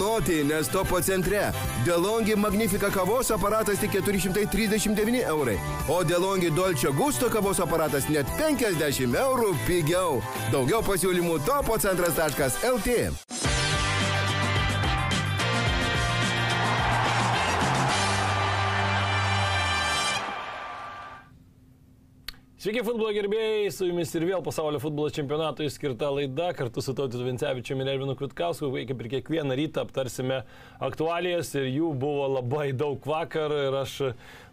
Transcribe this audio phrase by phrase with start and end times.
[0.00, 1.50] Noti, nes topo centre.
[1.84, 9.20] Delongi Magnifica kavos aparatas tik 439 eurai, o Delongi Dolce Gusto kavos aparatas net 50
[9.26, 10.22] eurų pigiau.
[10.54, 13.49] Daugiau pasiūlymų topocentras.lt.
[22.60, 27.24] Sveiki futbolo gerbėjai, su jumis ir vėl pasaulio futbolo čempionatui skirta laida kartu su Tautitu
[27.24, 28.68] Vincevičiumi ir Elvinu Kvitkausku.
[28.74, 30.42] Kaip ir kiekvieną rytą aptarsime
[30.84, 33.94] aktualijas ir jų buvo labai daug vakar ir aš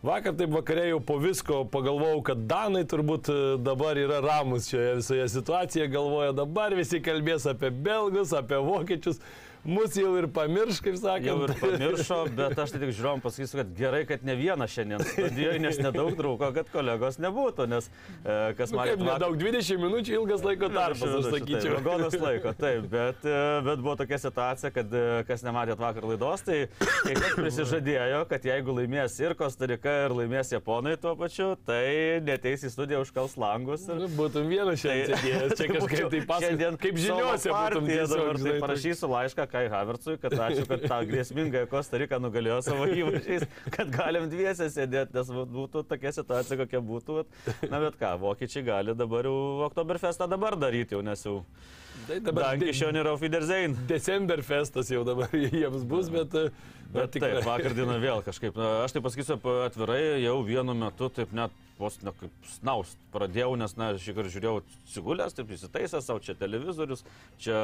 [0.08, 3.28] vakar taip vakarė jau po visko pagalvojau, kad Danai turbūt
[3.68, 9.20] dabar yra ramus šioje visoje situacijoje, galvoja dabar visi kalbės apie belgus, apie vokiečius
[9.66, 11.30] mus jau ir pamirš, kaip sakė.
[11.30, 15.04] Jau ir pamiršo, bet aš tai tik žiūrom pasakysiu, kad gerai, kad ne vienas šiandien
[15.08, 18.92] studijoje, nes nedaug trūko, kad kolegos nebūtų, nes e, kas nu, man...
[18.92, 21.78] Kaip nedaug, 20 minučių ilgas laiko tarpas, aš sakyčiau.
[21.78, 26.08] Taip, godas laiko, taip, bet, e, bet buvo tokia situacija, kad e, kas nematėt vakar
[26.12, 32.22] laidos, tai kas prisižadėjo, kad jeigu laimės ir Kostarika, ir laimės Japonai tuo pačiu, tai
[32.26, 33.88] neteis į studiją užkals langus.
[33.90, 34.02] Ir...
[34.04, 36.72] Nu, būtum vienas šiandien tai, čia kažkaip tai pasakė.
[36.82, 38.42] Kaip žiniuose, būtum tiesiog.
[38.44, 43.46] Tai parašysiu laišką, Kai Havertzui, kad ačiū, kad tą grėsmingą Kostariką nugalėjo savo įvažiais,
[43.76, 47.24] kad galim dviese sėdėti, nes būtų tokia situacija, kokia būtų.
[47.72, 49.38] Na bet ką, vokiečiai gali dabar jau
[49.70, 51.42] Oktoberfestą dabar daryti jau, nes jau...
[52.08, 53.78] Tai dabar Dankišionė ir Fiderzein.
[53.90, 56.36] Decemberfestas jau dabar jiems bus, bet...
[56.88, 57.32] Bet, bet tikrai.
[57.36, 58.58] Taip, vakar dieną vėl kažkaip.
[58.60, 63.52] Na, aš tai pasakysiu atvirai, jau vienu metu taip net vos ne kaip snaust pradėjau,
[63.60, 67.04] nes, na, aš ir žiūrėjau sigulės, taip įsitaisęs savo, čia televizorius,
[67.42, 67.58] čia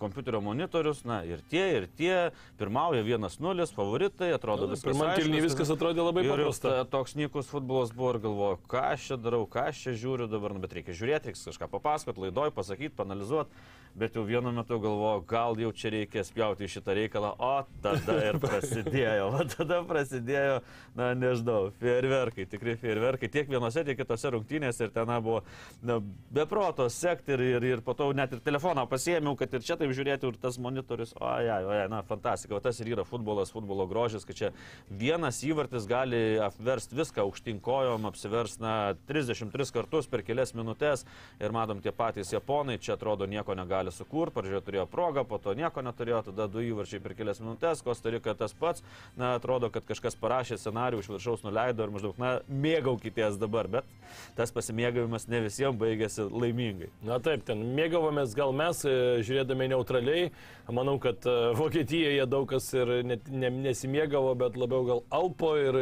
[0.00, 2.14] kompiuterio monitorius, na, ir tie, ir tie,
[2.60, 4.90] pirmauja 1-0, favoritai, atrodo viskas.
[4.90, 6.74] Pirmam kilniui viskas atrodė labai paprasta.
[6.82, 10.28] Ir toks nykus futbolas buvo ir galvoju, ką aš čia darau, ką aš čia žiūriu
[10.30, 13.64] dabar, nu, bet reikia žiūrėti, reikia kažką papasakot, laidoj, pasakyti, panalizuoti
[13.94, 17.52] bet jau vienu metu galvoju, gal jau čia reikia spjauti šitą reikalą, o
[17.84, 20.58] tada ir prasidėjo, o tada prasidėjo,
[20.98, 24.88] na nežinau, fejerverkai, tikrai fejerverkai, tiek vienose, tiek kitose rungtynėse.
[24.88, 25.40] Ir ten buvo
[25.86, 26.00] na,
[26.34, 29.94] beproto sekti ir, ir, ir po to net ir telefoną pasiėmiau, kad ir čia taip
[29.94, 33.54] žiūrėti ir tas monitorius, o ja, o ja, na fantastika, o tas ir yra futbolas,
[33.54, 34.52] futbolo grožis, kad čia
[34.90, 38.74] vienas įvartis gali apversti viską aukštinkojom, apsivers, na,
[39.08, 41.06] 33 kartus per kelias minutės
[41.38, 45.38] ir matom tie patys japonai, čia atrodo nieko negali gali sukurti, pradžioje turėjo progą, po
[45.38, 48.82] to nieko neturėjo, tada du įvarčiai per kelias minutės, Kostarika tas pats,
[49.16, 53.84] na, atrodo, kad kažkas parašė scenarių iš viršaus nuleido ir maždaug, na, mėgaukitės dabar, bet
[54.36, 56.90] tas pasimėgavimas ne visiems baigėsi laimingai.
[57.04, 60.30] Na taip, ten mėgavomės gal mes, e, žiūrėdami neutraliai,
[60.72, 65.80] manau, kad e, Vokietijoje daug kas ir net, ne, nesimėgavo, bet labiau gal alpo ir,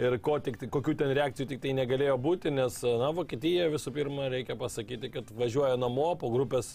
[0.00, 4.30] ir ko tik, kokių ten reakcijų tik tai negalėjo būti, nes, na, Vokietija visų pirma
[4.32, 6.72] reikia pasakyti, kad važiuoja namo po grupės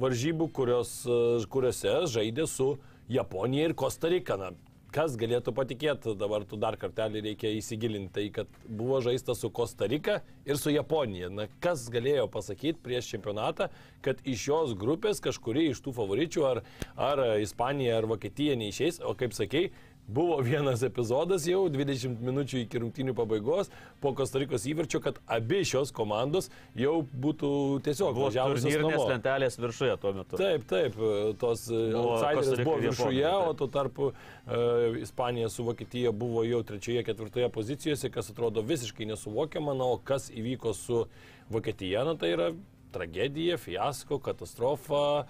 [0.00, 2.76] varžybų varžybų, kurios, e, kuriuose žaidė su
[3.08, 4.36] Japonija ir Kostarika.
[4.36, 4.50] Na,
[4.92, 10.20] kas galėtų patikėti, dabar tu dar kartelį reikia įsigilinti tai, kad buvo žaista su Kostarika
[10.44, 11.30] ir su Japonija.
[11.32, 13.70] Na, kas galėjo pasakyti prieš čempionatą,
[14.04, 16.62] kad iš šios grupės kažkuri iš tų favoričių, ar,
[16.96, 19.70] ar Ispanija, ar Vokietija neišeis, o kaip sakei,
[20.06, 23.70] Buvo vienas epizodas jau 20 minučių iki rungtinių pabaigos
[24.02, 27.50] po Kostarikos įvarčio, kad abi šios komandos jau būtų
[27.86, 29.04] tiesiog važiavusios namo.
[29.12, 30.40] lentelės viršuje tuo metu.
[30.40, 30.98] Taip, taip,
[31.38, 37.06] tos e, outsiderės buvo viršuje, o tuo tarpu uh, Ispanija su Vokietija buvo jau trečioje,
[37.06, 41.04] ketvirtoje pozicijose, kas atrodo visiškai nesuvokiama, na, o kas įvyko su
[41.52, 42.50] Vokietija, na, tai yra
[42.92, 45.24] tragedija, fiasko, katastrofa,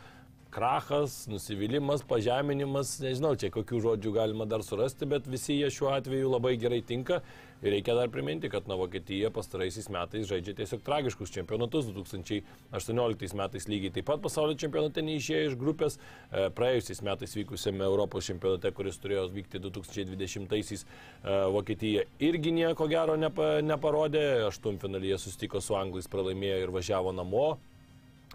[0.52, 6.34] krachas, nusivylimas, pažeminimas, nežinau, čia kokių žodžių galima dar surasti, bet visi jie šiuo atveju
[6.34, 7.22] labai gerai tinka.
[7.62, 11.86] Ir reikia dar priminti, kad na, Vokietija pastaraisiais metais žaidžia tiesiog tragiškus čempionatus.
[11.94, 15.96] 2018 metais lygiai taip pat pasaulio čempionate neišėjo iš grupės.
[15.96, 23.14] E, praėjusiais metais vykusiame Europos čempionate, kuris turėjo vykti 2020-aisiais, e, Vokietija irgi nieko gero
[23.14, 24.26] nepa, neparodė.
[24.50, 27.52] Aštuntfinalyje susitiko su Anglais, pralaimėjo ir važiavo namo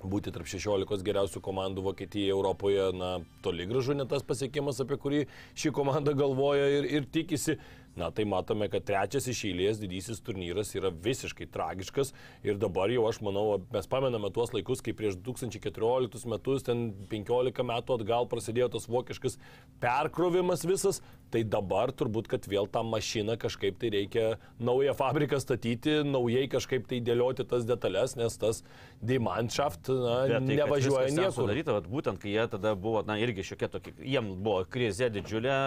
[0.03, 3.11] būti tarp 16 geriausių komandų Vokietijoje, Europoje, na,
[3.45, 5.25] toli gražu ne tas pasiekimas, apie kurį
[5.57, 7.57] ši komanda galvoja ir, ir tikisi.
[7.97, 12.13] Na tai matome, kad trečias iš eilės didysis turnyras yra visiškai tragiškas
[12.45, 17.65] ir dabar jau aš manau, mes pamename tuos laikus, kai prieš 2014 metus, ten 15
[17.67, 19.39] metų atgal prasidėjo tas vokiškas
[19.81, 21.01] perkrovimas visas,
[21.33, 24.25] tai dabar turbūt, kad vėl tą mašiną kažkaip tai reikia
[24.63, 28.63] naują fabriką statyti, naujai kažkaip tai dėlioti tas detalės, nes tas
[29.01, 31.35] Dimanschaft na, tai, nevažiuoja niekur.
[31.41, 35.57] Sudaryta, vat, būtent kai jie tada buvo, na irgi šiokia tokia, jiems buvo krizė didžiulė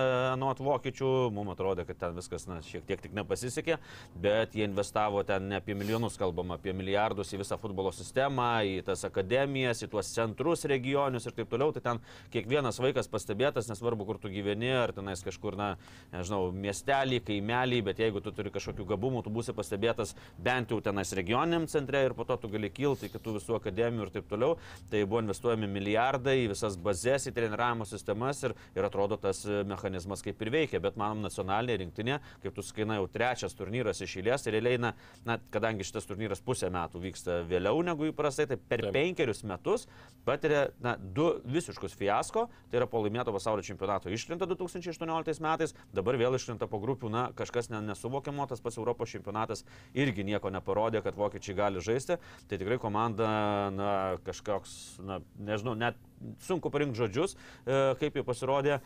[0.40, 3.78] nuot vokiečių, mums atrodė, kad ten viskas na, šiek tiek tik nepasisekė,
[4.20, 8.80] bet jie investavo ten ne apie milijonus, kalbam apie milijardus į visą futbolo sistemą, į
[8.86, 11.72] tas akademijas, į tuos centrus regionius ir taip toliau.
[11.74, 12.02] Tai ten
[12.34, 15.70] kiekvienas vaikas pastebėtas, nesvarbu, kur tu gyveni, ar tenais kažkur, na,
[16.14, 21.12] nežinau, miestelį, kaimelį, bet jeigu tu turi kažkokių gabumų, tu būsi pastebėtas bent jau tenais
[21.16, 24.56] regioniniam centre ir po to tu gali kilti iki tų visų akademijų ir taip toliau.
[24.90, 30.24] Tai buvo investuojami milijardai į visas bazės, į treniravimo sistemas ir, ir atrodo tas mechanizmas
[30.24, 32.09] kaip ir veikia, bet manom nacionalinė rinktinė,
[32.42, 34.92] kaip tu skaina jau trečias turnyras iš eilės ir realiai, na,
[35.28, 38.94] na, kadangi šitas turnyras pusę metų vyksta vėliau negu įprastai, tai per Taip.
[38.96, 39.86] penkerius metus
[40.26, 46.18] patiria na, du visiškus fiasko, tai yra po laimėto pasaulio čempionato iškrinta 2018 metais, dabar
[46.20, 49.64] vėl iškrinta po grupių, na, kažkas nesuvokiamo, tas pats Europos čempionatas
[49.94, 52.18] irgi nieko neparodė, kad vokiečiai gali žaisti,
[52.50, 53.30] tai tikrai komanda,
[53.74, 53.92] na,
[54.26, 55.98] kažkoks, na, nežinau, net
[56.44, 58.80] sunku parinkti žodžius, e, kaip jie pasirodė.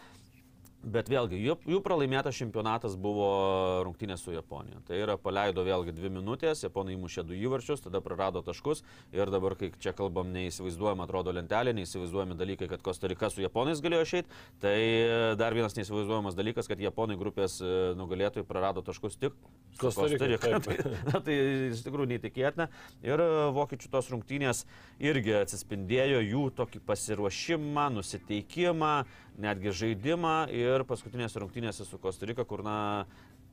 [0.84, 3.28] Bet vėlgi, jų, jų pralaimėtas čempionatas buvo
[3.86, 4.82] rungtynės su Japonija.
[4.84, 8.82] Tai yra paleido vėlgi dvi minutės, Japonai įmušė du įvarčius, tada prarado taškus
[9.14, 14.04] ir dabar, kai čia kalbam, neįsivaizduojama atrodo lentelė, neįsivaizduojami dalykai, kad Kostarika su Japonais galėjo
[14.04, 14.76] išeiti, tai
[15.40, 19.38] dar vienas neįsivaizduojamas dalykas, kad Japonai grupės e, nugalėtojai prarado taškus tik
[19.80, 20.60] Kostarika.
[20.62, 20.76] Tai,
[21.10, 21.38] na, tai
[21.70, 22.68] iš tikrųjų neįtikėtina.
[23.06, 24.64] Ir e, vokiečių tos rungtynės
[25.02, 28.94] irgi atsispindėjo jų tokį pasiruošimą, nusiteikimą
[29.40, 32.78] netgi žaidimą ir paskutinėse rungtynėse su Kostarika, kur na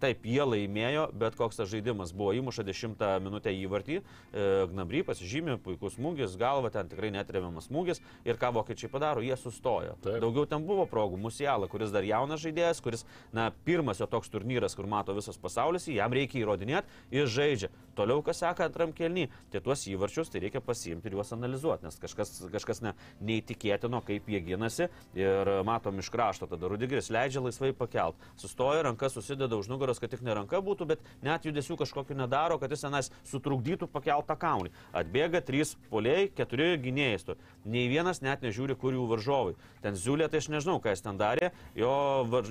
[0.01, 5.59] Taip, jie laimėjo, bet koks tas žaidimas buvo įmuša 10 minutę įvartį, e, Gnabry pasižymė,
[5.61, 9.93] puikus smūgis, galva ten tikrai netremiamas smūgis ir ką vokiečiai padaro, jie sustojo.
[10.01, 10.17] Taip.
[10.23, 14.73] Daugiau ten buvo progų, Musiala, kuris dar jaunas žaidėjas, kuris, na, pirmas jo toks turnyras,
[14.73, 17.69] kur mato visas pasaulis, jam reikia įrodinėti, jis žaidžia.
[18.01, 21.99] Toliau, kas seka antram kelny, tai tuos įvarčius tai reikia pasiimti ir juos analizuoti, nes
[22.01, 24.87] kažkas, kažkas ne, neįtikėtino, kaip jie ginasi
[25.17, 30.09] ir matom iš krašto, tada Rudigeris leidžia laisvai pakelt, sustoja, rankas susideda už nugaros kad
[30.15, 34.73] tik ne ranka būtų, bet net judesių kažkokiu nedaro, kad jis senas sutrukdytų pakeltą kaunį.
[34.97, 37.35] Atbėga trys poliai, keturi gynėjai.
[37.69, 39.53] Nei vienas net nežiūri, kur jų varžovai.
[39.83, 41.91] Ten ziulė, tai aš nežinau, ką jis ten darė, jo,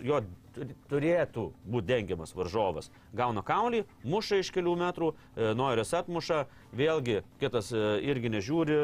[0.04, 0.20] jo
[0.90, 2.90] turėtų būti dengiamas varžovas.
[3.16, 6.44] Gauna kaunį, muša iš kelių metrų, e, Noiris atmuša,
[6.76, 8.78] vėlgi kitas e, irgi nežiūri,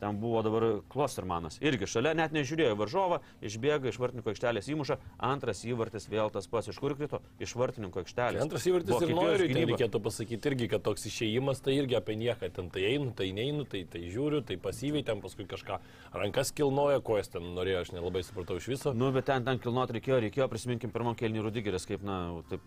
[0.00, 5.62] ten buvo dabar Klostermanas, irgi šalia net nežiūrėjo varžovą, išbėga iš vartininko aikštelės įmuša, antras
[5.64, 8.44] įvartis vėl tas pats, iš kur krito, iš vartininko aikštelės.
[8.44, 12.50] Antras įvartis ir noriu, tai reikėtų pasakyti irgi, kad toks išėjimas tai irgi apie nieką,
[12.58, 15.80] ten tai einu, tai neinu, tai, tai žiūriu, tai pasyviai, ten paskui kažką
[16.16, 18.92] rankas kilnoja, kojas ten norėjo, aš nelabai supratau iš viso.
[18.96, 22.64] Nu, bet ten, ten kilnuoti reikėjo, reikėjo, prisiminkim, pirmam kelniui Rudigeris, kaip, na, taip,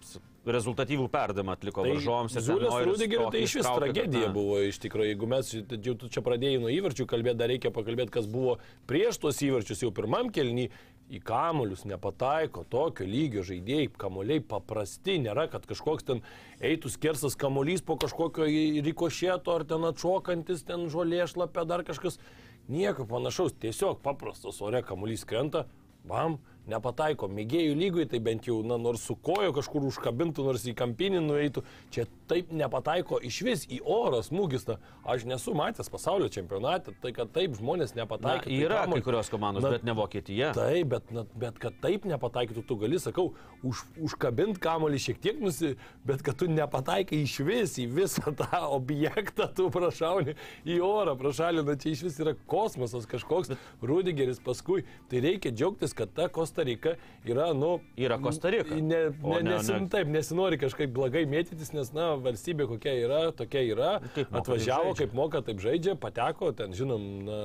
[0.50, 2.38] rezultatyvų perdavimą atliko tai varžovams.
[2.42, 6.24] Zulės Rudigeris tai iš vis tragedija kad, buvo, iš tikrųjų, jeigu mes jau tu čia
[6.26, 8.58] pradėjai nuo įvarčių kalbėti, dar reikia pakalbėti, kas buvo
[8.90, 10.70] prieš tuos įvarčius jau pirmam kelniui
[11.10, 16.22] į kamuolius nepataiko tokio lygio žaidėjai, kamuoliai paprasti, nėra, kad kažkoks ten
[16.62, 18.46] eitų skersas kamuolys po kažkokio
[18.86, 22.20] rikošėto ar ten atšokantis, ten žolė šlapia, dar kažkas.
[22.69, 25.64] Nieko panašaus, tiesiog paprastas ore kamuolys krenta,
[26.06, 26.38] bam,
[26.69, 27.30] nepataiko.
[27.33, 31.64] Mėgėjų lygui tai bent jau, na, nors su kojo kažkur užkabintų, nors į kampinį nueitų,
[31.94, 34.68] čia taip nepataiko iš vis į orą smūgis.
[34.69, 34.78] Na,
[35.09, 38.49] aš nesu matęs pasaulio čempionate, tai kad taip žmonės nepataiko.
[38.49, 40.52] Na, yra tai kai kurios komandos, na, bet ne Vokietija.
[40.57, 43.31] Taip, bet, na, bet kad taip nepataikytų, tu gali, sakau,
[43.66, 45.73] už, užkabint kamolį šiek tiek nusi,
[46.07, 50.38] bet kad tu nepataikai iš vis į visą tą objektą, tu prašauni
[50.69, 53.68] į orą, prašalina, čia iš vis yra kosmosas kažkoks, bet...
[53.81, 54.83] Rudigeris paskui.
[55.09, 57.80] Tai reikia džiaugtis, kad ta Kosta Kostarika yra, nu...
[57.97, 58.75] Yra Kostarika.
[58.75, 59.89] Ne, ne, ne, nesin, ne.
[59.89, 63.92] Taip, nesinori kažkaip blogai mėtytis, nes, na, valstybė kokia yra, tokia yra.
[64.16, 67.39] Kaip moka, atvažiavo, kaip moka, taip žaidžia, pateko, ten, žinom, na,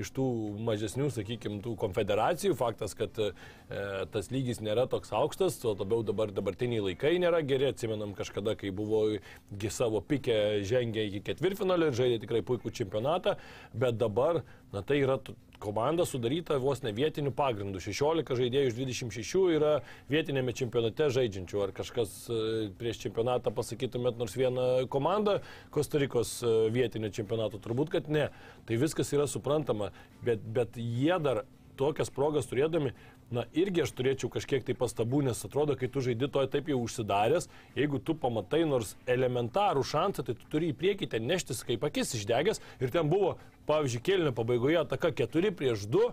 [0.00, 0.26] iš tų
[0.68, 2.56] mažesnių, sakykime, tų konfederacijų.
[2.58, 3.30] Faktas, kad e,
[4.12, 7.70] tas lygis nėra toks aukštas, o labiau dabar dabartiniai laikai nėra geri.
[7.72, 9.04] Atsimenam kažkada, kai buvo
[9.72, 13.36] savo pikę žengę iki ketvirtfinalio ir žaidė tikrai puikų čempionatą,
[13.76, 15.18] bet dabar, na, tai yra
[15.58, 17.80] komanda sudaryta vos ne vietiniu pagrindu.
[17.82, 19.72] 16 žaidėjų iš 26 yra
[20.10, 21.60] vietinėme čempionate žaidžiančių.
[21.66, 22.40] Ar kažkas e,
[22.78, 25.38] prieš čempionatą pasakytumėt nors vieną komandą
[25.74, 27.60] Kostarikos e, vietinio čempionato?
[27.62, 28.28] Turbūt, kad ne.
[28.68, 29.92] Tai viskas yra suprantama,
[30.24, 31.44] bet, bet jie dar
[31.78, 32.92] tokias progas turėdami
[33.34, 36.78] na irgi aš turėčiau kažkiek tai pastabų, nes atrodo, kai tu žaidži to taip jau
[36.80, 41.84] užsidaręs, jeigu tu pamatai nors elementarų šansą, tai tu turi į priekį ten neštis kaip
[41.84, 42.62] akis išdegęs.
[42.80, 43.36] Ir ten buvo,
[43.68, 46.12] pavyzdžiui, kėlinio pabaigoje ataka 4 prieš 2,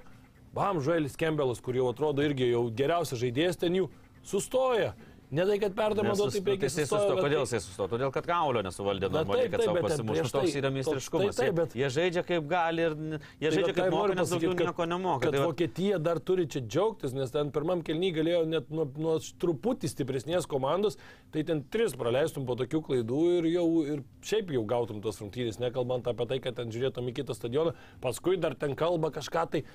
[0.56, 3.90] bam, Žuelis Kembelas, kur jau atrodo irgi jau geriausias žaidėjas ten jų,
[4.28, 4.94] sustoja.
[5.36, 7.16] Ne tai, kad perdama duot, taip reikia sustojo.
[7.20, 7.90] Kodėl jisai sustojo?
[7.92, 10.32] Todėl, kad kaulio nesuvaldė normaliai, kad savo pasimuštų.
[10.36, 11.40] Toks yra meistriškumas.
[11.40, 11.76] Taip, bet...
[11.76, 15.24] Jie žaidžia kaip gali ir jie tai žaidžia kaip moka, nes daugiau nieko nemoka.
[15.26, 19.18] Kad tai Vokietija dar turi čia džiaugtis, nes ten pirmam kelny galėjo net nuo, nuo
[19.42, 21.00] truputį stipresnės komandos,
[21.36, 23.66] tai ten tris praleistum po tokių klaidų ir jau
[23.96, 27.76] ir šiaip jau gautum tos rungtynės, nekalbant apie tai, kad ten žiūrėtum į kitą stadioną,
[28.04, 29.66] paskui dar ten kalba kažką tai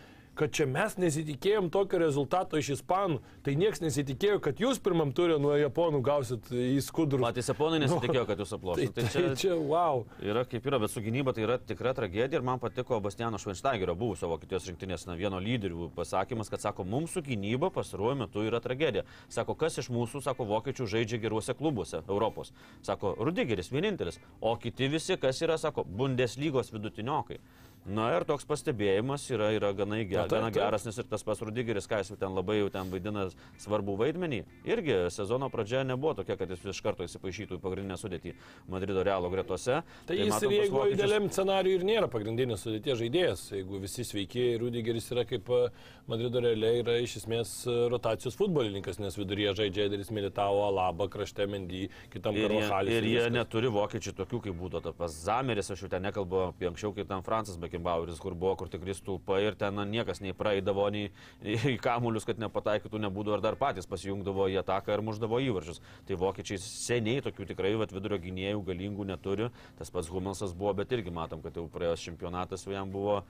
[0.40, 5.36] kad čia mes nesitikėjom tokio rezultato iš ispanų, tai niekas nesitikėjo, kad jūs pirmam turė
[5.42, 7.26] nuo japonų gausit į skudurų.
[7.26, 8.94] Patys japonai nesitikėjo, kad jūs aplošite.
[8.96, 10.06] Tai, tai, tai čia, wow.
[10.24, 13.96] Yra kaip yra, bet su gynyba tai yra tikra tragedija ir man patiko Bastiano Švenštaigerio,
[14.00, 18.62] buvusio Vokietijos rinktinės na, vieno lyderių pasakymas, kad sako, mums su gynyba pastaruoju metu yra
[18.64, 19.04] tragedija.
[19.28, 22.54] Sako, kas iš mūsų, sako, vokiečių žaidžia geruose klubuose Europos.
[22.86, 27.42] Sako, Rudigeris vienintelis, o kiti visi, kas yra, sako, Bundeslygos vidutiniokai.
[27.88, 31.38] Na ir toks pastebėjimas yra, yra gana, ger, Na, gana geras, nes ir tas pas
[31.40, 33.24] Rudigeris, ką jis ten labai jau ten vaidina
[33.62, 34.42] svarbų vaidmenį.
[34.68, 38.34] Irgi sezono pradžia nebuvo tokia, kad jis iš karto įsipaišytų į pagrindinę sudėtį
[38.68, 39.80] Madrido Realo gretose.
[39.80, 40.98] Tai, tai jis matom, ir jeigu vokiečius...
[40.98, 45.62] idealiam scenariui ir nėra pagrindinės sudėties žaidėjas, jeigu visi sveiki, Rudigeris yra kaip e,
[46.10, 51.48] Madrido Reale yra iš esmės e, rotacijos futbolininkas, nes viduryje žaidžia Ederis Militavo, Alaba, krašte
[51.48, 53.00] Mendy, kitam Karvahalis.
[53.00, 56.68] Ir, ir jie neturi vokiečių tokių, kaip būtų tas Zameris, aš jau ten nekalbu apie
[56.68, 60.20] anksčiau, kaip ten Francas, bet Bekimbaueris, kur buvo, kur tikrai stulpai ir ten na, niekas
[60.20, 61.10] nei praeidavo, nei
[61.42, 65.78] į kamuolius, kad nepataikytų, nebūdavo ir dar patys pasijungdavo į ataką ir muždavo įvarčius.
[66.08, 69.50] Tai vokiečiai seniai tokių tikrai vat, vidurio gynėjų galingų neturi.
[69.78, 73.20] Tas pats Humelsas buvo, bet irgi matom, kad jau praėjęs čempionatas jau jam buvo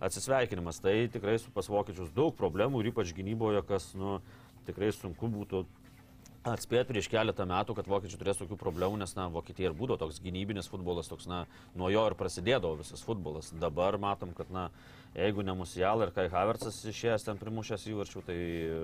[0.00, 0.80] atsisveikinimas.
[0.80, 4.18] Tai tikrai su pas vokiečius daug problemų ir ypač gynyboje, kas nu,
[4.68, 5.66] tikrai sunku būtų
[6.48, 10.20] atspėti prieš keletą metų, kad vokiečiai turės tokių problemų, nes, na, Vokietija ir būdavo toks
[10.24, 11.44] gynybinis futbolas, toks, na,
[11.76, 13.50] nuo jo ir prasidėdavo visas futbolas.
[13.60, 14.70] Dabar matom, kad, na,
[15.16, 18.80] jeigu ne Musial ir Kai Havertzas išėjęs ten primušęs įvarčių, tai e,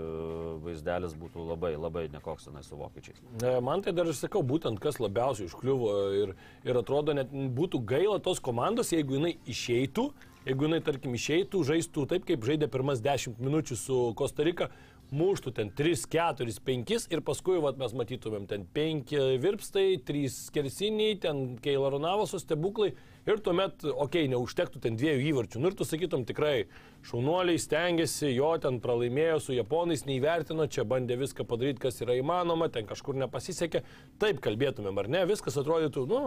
[0.66, 3.22] vaizdelis būtų labai, labai nekoks tenai su vokiečiais.
[3.64, 6.34] Man tai dar ir sakau, būtent kas labiausiai užkliuvo ir,
[6.66, 10.10] ir atrodo, net būtų gaila tos komandos, jeigu jinai išeitų,
[10.50, 14.68] jeigu jinai, tarkim, išeitų, žaistų taip, kaip žaidė pirmas 10 minučių su Kostarika,
[15.14, 21.18] muštų ten 3, 4, 5 ir paskui vat, mes matytumėm ten 5 virpstai, 3 skersiniai,
[21.22, 22.92] ten Keilo Ronavoso stebuklai
[23.26, 25.62] ir tuomet, okei, okay, neužtektų ten dviejų įvarčių.
[25.62, 26.68] Nu ir tu sakytum tikrai,
[27.06, 32.68] šaunuoliai stengiasi, jo ten pralaimėjo su japonais, neįvertino, čia bandė viską padaryti, kas yra įmanoma,
[32.72, 33.82] ten kažkur nepasisekė.
[34.22, 36.20] Taip kalbėtumėm, ar ne, viskas atrodytų, nu,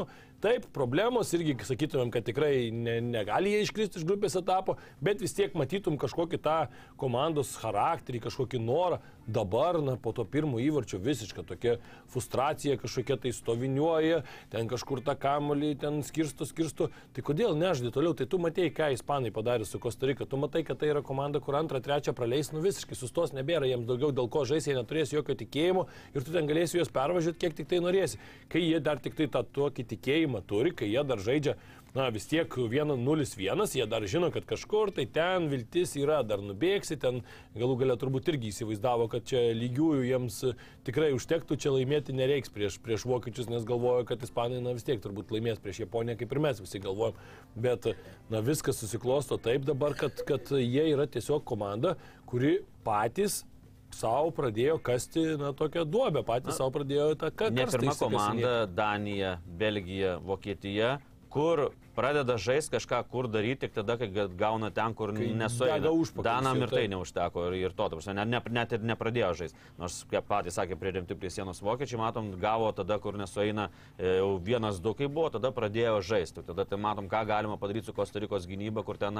[0.43, 5.35] taip, problemos irgi sakytumėm, kad tikrai ne, negali jie iškristi iš grupės etapo, bet vis
[5.35, 6.59] tiek matytum kažkokį tą
[6.99, 9.01] komandos charakterį, kažkokį norą.
[9.29, 11.75] Dabar, na, po to pirmo įvarčio visiška tokia
[12.09, 18.15] frustracija kažkokia tai stoviniuoja, ten kažkur tą kamolį, ten skirsto, skirsto tai kodėl nežaidai toliau,
[18.17, 21.57] tai tu matėjai, ką ispanai padarė su Kostarika, tu matai, kad tai yra komanda, kur
[21.59, 25.37] antrą, trečią praleis, nu visiškai sustos, nebėra jiems daugiau dėl ko žais, jie neturės jokio
[25.39, 28.21] tikėjimo ir tu ten galėsi juos pervažiuoti, kiek tik tai norėsi.
[28.51, 31.57] Kai jie dar tik tai tą tokį tikėjimą turi, kai jie dar žaidžia
[31.95, 36.99] na vis tiek 1-0-1, jie dar žino, kad kažkur tai ten viltis yra, dar nubėgsi,
[37.01, 37.21] ten
[37.57, 40.39] galų galę turbūt irgi įsivaizdavo, kad čia lygiųjų jiems
[40.87, 45.01] tikrai užtektų, čia laimėti nereiks prieš, prieš vokiečius, nes galvojo, kad ispanai na vis tiek
[45.03, 47.17] turbūt laimės prieš Japoniją, kaip ir mes visi galvojam.
[47.59, 47.91] Bet
[48.29, 51.97] na viskas susiklosto taip dabar, kad, kad jie yra tiesiog komanda,
[52.29, 53.43] kuri patys
[53.95, 57.55] savo pradėjo kasti, na, tokią duobę, patys savo pradėjo tą kastą.
[57.57, 64.07] Ne pirma komanda- Danija, Belgija, Vokietija kur pradeda žaisti kažką, kur daryti tik tada, kai
[64.39, 66.05] gauna ten, kur nesuėjo.
[66.23, 69.65] Danam ir tai neužteko ir, ir to, prasme, net, net, net ir nepradėjo žaisti.
[69.81, 74.31] Nors, kaip patys sakė, priremti prie sienos vokiečiai, matom, gavo tada, kur nesueina e, jau
[74.45, 76.45] vienas, du, kai buvo, tada pradėjo žaisti.
[76.47, 79.19] Tada tai matom, ką galima padaryti su Kostarikos gynyba, kur ten,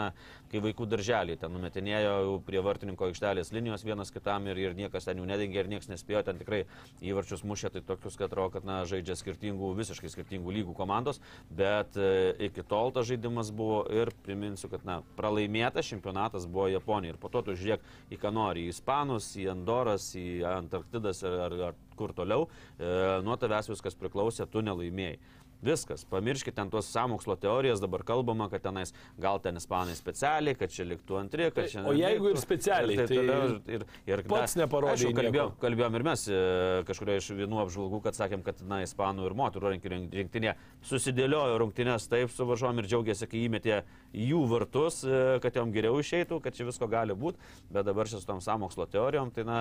[0.52, 5.20] kai vaikų darželį, ten numetinėjo prie vartininko aikštelės linijos vienas kitam ir, ir niekas ten
[5.20, 6.64] jų nedengė ir niekas nespėjo, ten tikrai
[7.04, 11.20] įvarčius mušė, tai tokius, kad atrodo, kad na, žaidžia skirtingų, visiškai skirtingų lygų komandos,
[11.50, 17.16] bet e, iki tol tas žaidimas buvo ir priminsiu, kad na, pralaimėtas čempionatas buvo Japonija.
[17.16, 21.40] Ir po to tu žiūrėk į ką nori, į Ispanus, į Andoras, į Antarktidas ar,
[21.48, 22.48] ar, ar kur toliau.
[22.78, 22.94] E,
[23.26, 25.20] nuo tavęs viskas priklausė, tu nelaimėjai.
[25.62, 30.72] Viskas, pamirškite ten tuos samokslo teorijas, dabar kalbama, kad tenais gal ten ispanai specialiai, kad
[30.72, 31.84] čia liktų antri, kad čia...
[31.84, 35.12] O jeigu ir specialiai, ir, tai, toliau, ir, ir, pats neparodė.
[35.18, 36.40] Kalbėjom, kalbėjom ir mes e,
[36.88, 40.56] kažkurioje iš vienų apžvalgų, kad sakėm, kad na, ispanų ir moterų rinktinė
[40.88, 43.82] susidėliojo rungtynės taip su varžom ir džiaugiasi, kai įmetė
[44.14, 47.38] jų vartus, e, kad jom geriau išeitų, kad čia visko gali būti,
[47.70, 49.60] bet dabar šis tom samokslo teorijom, tai na,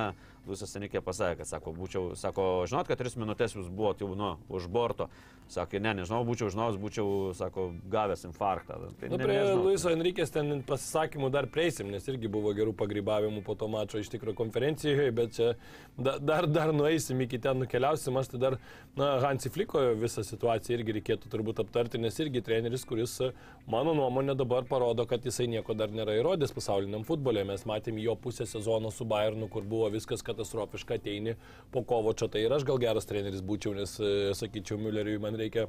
[0.48, 4.30] Luisas Senikė pasakė, kad sako, būčiau, sako, žinot, kad tris minutės jūs buvote jau nu,
[4.48, 5.08] už borto,
[5.52, 8.78] sakė, ne, nežinau, būčiau žinojęs, būčiau, sako, gavęs infarktą.
[9.00, 13.56] Tai nu, prie Luiso Enrikės ten pasisakymų dar prieisim, nes irgi buvo gerų pagrybavimų po
[13.60, 15.50] to mačo iš tikrųjų konferencijoje, bet čia
[15.98, 18.58] dar, dar nueisim iki ten nukeliausim, aš tai dar,
[18.96, 23.18] na, Hansi Fliko visą situaciją irgi reikėtų turbūt aptarti, nes irgi treneris, kuris,
[23.68, 27.44] mano nuomonė, dabar parodo, kad jisai nieko dar nėra įrodęs pasauliniam futbolė.
[27.48, 31.36] Mes matėm jo pusę sezono su Bayernu, kur buvo viskas katastrofiška, ateini
[31.74, 33.98] po kovo čia, tai ir aš gal geras treneris būčiau, nes,
[34.38, 35.68] sakyčiau, Mülleriui man reikia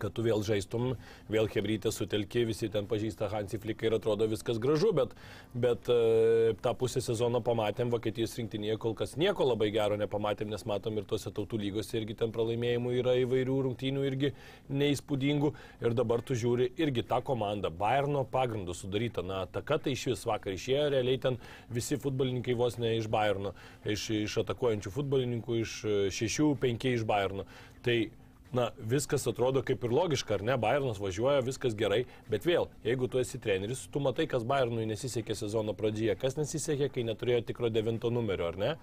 [0.00, 0.94] kad tu vėl žaistum,
[1.32, 5.14] vėl Hebrytė sutelki, visi ten pažįsta Hansi Fliką ir atrodo viskas gražu, bet,
[5.54, 10.66] bet e, tą pusę sezono pamatėm, Vokietijos rinktinėje kol kas nieko labai gero nepamatėm, nes
[10.68, 14.32] matom ir tuose tautų lygose irgi ten pralaimėjimų yra įvairių rungtynių irgi
[14.70, 15.52] neįspūdingų
[15.84, 20.26] ir dabar tu žiūri irgi tą komandą, Bayerno pagrindų sudaryta, na, taka tai iš vis
[20.28, 21.40] vakar išėjo, realiai ten
[21.72, 25.74] visi futbolininkai vos ne iš Bayerno, iš, iš atakuojančių futbolininkų, iš
[26.16, 27.46] šešių, penkiai iš Bayerno.
[27.86, 27.96] Tai
[28.56, 30.56] na, viskas atrodo kaip ir logiška, ar ne?
[30.60, 35.36] Bayernas važiuoja, viskas gerai, bet vėl, jeigu tu esi treneris, tu matai, kas Bayernui nesisekė
[35.38, 38.74] sezono pradžioje, kas nesisekė, kai neturėjo tikro devinto numerio, ar ne?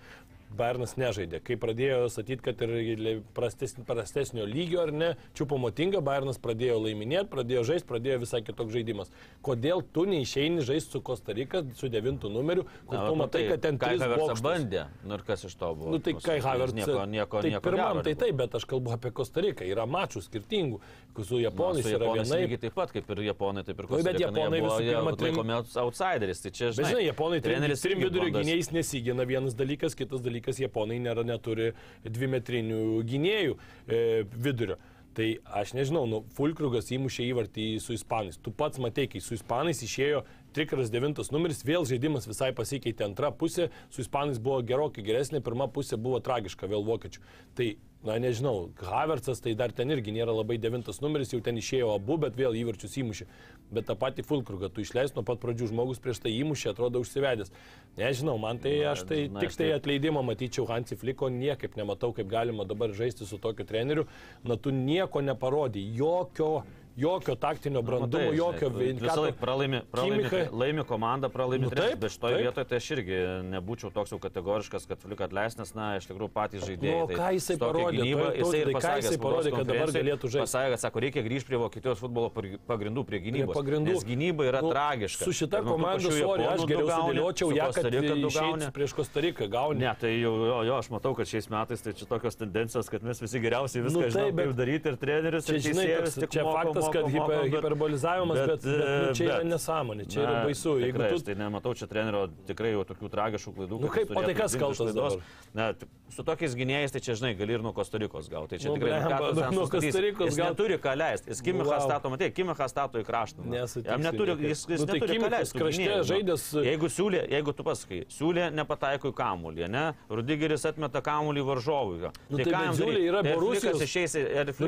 [0.58, 1.40] Bayernas nežaidė.
[1.44, 7.30] Kai pradėjo statyti, kad ir prastesnio, prastesnio lygio ar ne, čiupo motinga, Bayernas pradėjo laiminėti,
[7.32, 9.12] pradėjo žaisti, pradėjo visai kitoks žaidimas.
[9.46, 13.66] Kodėl tu neišeini žaisti su Kostarika, su devintu numeriu, kur Na, tu matai, tai, kad
[13.66, 15.94] ten Kai Havertzas bandė, nu ir kas iš to buvo?
[15.96, 16.78] Nu tai Kai Havertzas.
[16.84, 19.68] Nieko, nieko, tai nieko pirmam, tai taip, bet aš kalbu apie Kostariką.
[19.74, 20.82] Yra mačų skirtingų,
[21.24, 22.60] su Japonais Na, yra vienai.
[22.64, 24.04] Taip pat kaip ir Japonai, taip ir Kostarika.
[24.04, 26.44] Nu, bet Japonai buvo, visų pirma laikomi outsideris.
[26.44, 30.43] Tai čia, žinai, bet, žinai Japonai treneris trim vidurio gynėjais nesigina vienas dalykas, kitas dalykas
[30.62, 31.72] Japonai nėra neturi
[32.04, 34.02] dvimetrinių gynėjų e,
[34.34, 34.80] vidurio.
[35.14, 35.28] Tai
[35.62, 38.40] aš nežinau, nu, Fulkrugas įmušė įvartį su Ispanais.
[38.42, 40.24] Tu pats matei, kai su Ispanais išėjo
[40.54, 45.70] Trikaras devintas numeris, vėl žaidimas visai pasikeitė antra pusė, su Ispanais buvo gerokai geresnė, pirma
[45.72, 47.24] pusė buvo tragiška vėl vokiečių.
[47.58, 51.94] Tai na nežinau, Havertzas tai dar ten irgi nėra labai devintas numeris, jau ten išėjo
[51.96, 53.28] abu, bet vėl įvarčius įmušė.
[53.74, 57.54] Bet tą patį Fulkrugą tu išleis nuo pat pradžių žmogus prieš tai įmušė, atrodo užsivedęs.
[57.98, 62.12] Nežinau, man tai na, aš tai na, tik tai atleidimą matyčiau Hansi Fliko, niekaip nematau,
[62.14, 64.06] kaip galima dabar žaisti su tokiu treneriu.
[64.44, 66.52] Na tu nieko neparodai, jokio
[66.96, 69.08] jokio taktinio nu, brandumo, nu, jokio veikimo.
[69.08, 73.20] Visą laiką pralaimi, pralaimi, laimi komanda, pralaimi nu, taip, bet šitoje vietoje tai aš irgi
[73.50, 77.00] nebūčiau toks jau kategoriškas, kad Fliuk atleis, nes, na, iš tikrųjų patys žaidėjai.
[77.00, 77.98] Nu, tai ką jisai parodė?
[77.98, 80.46] Gynybą, jisai ir pasakė, jisai parodė, kad dabar galėtų žaisti.
[80.48, 82.30] Pasakė, kad sako, reikia grįžti prie Vokietijos futbolo
[82.70, 83.54] pagrindų, prie gynybos.
[83.54, 83.94] Prie pagrindų.
[83.94, 85.28] Nes gynyba yra nu, tragiška.
[85.28, 87.90] Su šita komanda, sorry, aš geriau sudėliočiau ją, kad
[88.38, 89.82] gauni prieš Kostariką gauni.
[89.84, 93.06] Ne, tai jau, jo, jo, aš matau, kad šiais metais tai čia tokios tendencijos, kad
[93.06, 95.48] mes visi geriausiai viską nu, žinome, kaip daryti ir trenerius.
[95.50, 95.88] Čia, žinai,
[96.28, 97.08] čia faktas, kad
[97.54, 100.76] hiperbolizavimas, bet, bet, bet nu, čia bet, yra nesąmonė, čia na, yra baisu.
[100.82, 101.26] Jeigu tikrai, tu...
[101.28, 103.80] Tai nematau čia trenerio tikrai jau tokių tragiškų klaidų.
[103.84, 105.18] Nu, kaip, o tai kas kaltas dabar?
[105.56, 105.70] Na,
[106.14, 108.56] su tokiais gynėjais, tai čia, žinai, gali ir nuo Kostarikos gauti.
[108.56, 111.32] Tai čia nu, tikrai nu, nuo Kostarikos gal turi ką leisti.
[111.34, 111.86] Jis Kimichą wow.
[111.86, 113.48] stato, matai, Kimichą stato į kraštą.
[113.86, 115.62] Jam neturi, jis, jis nu, tai neturi ką leisti.
[115.64, 116.46] Krašte žaidęs.
[116.68, 119.86] Jeigu siūlė, jeigu tu pasakai, siūlė nepataiko į kamulį, ne?
[120.12, 122.12] Rudigeris atmeta kamulį varžovui.
[122.30, 123.82] Nu, tai, tai Ziulė yra Borusijos.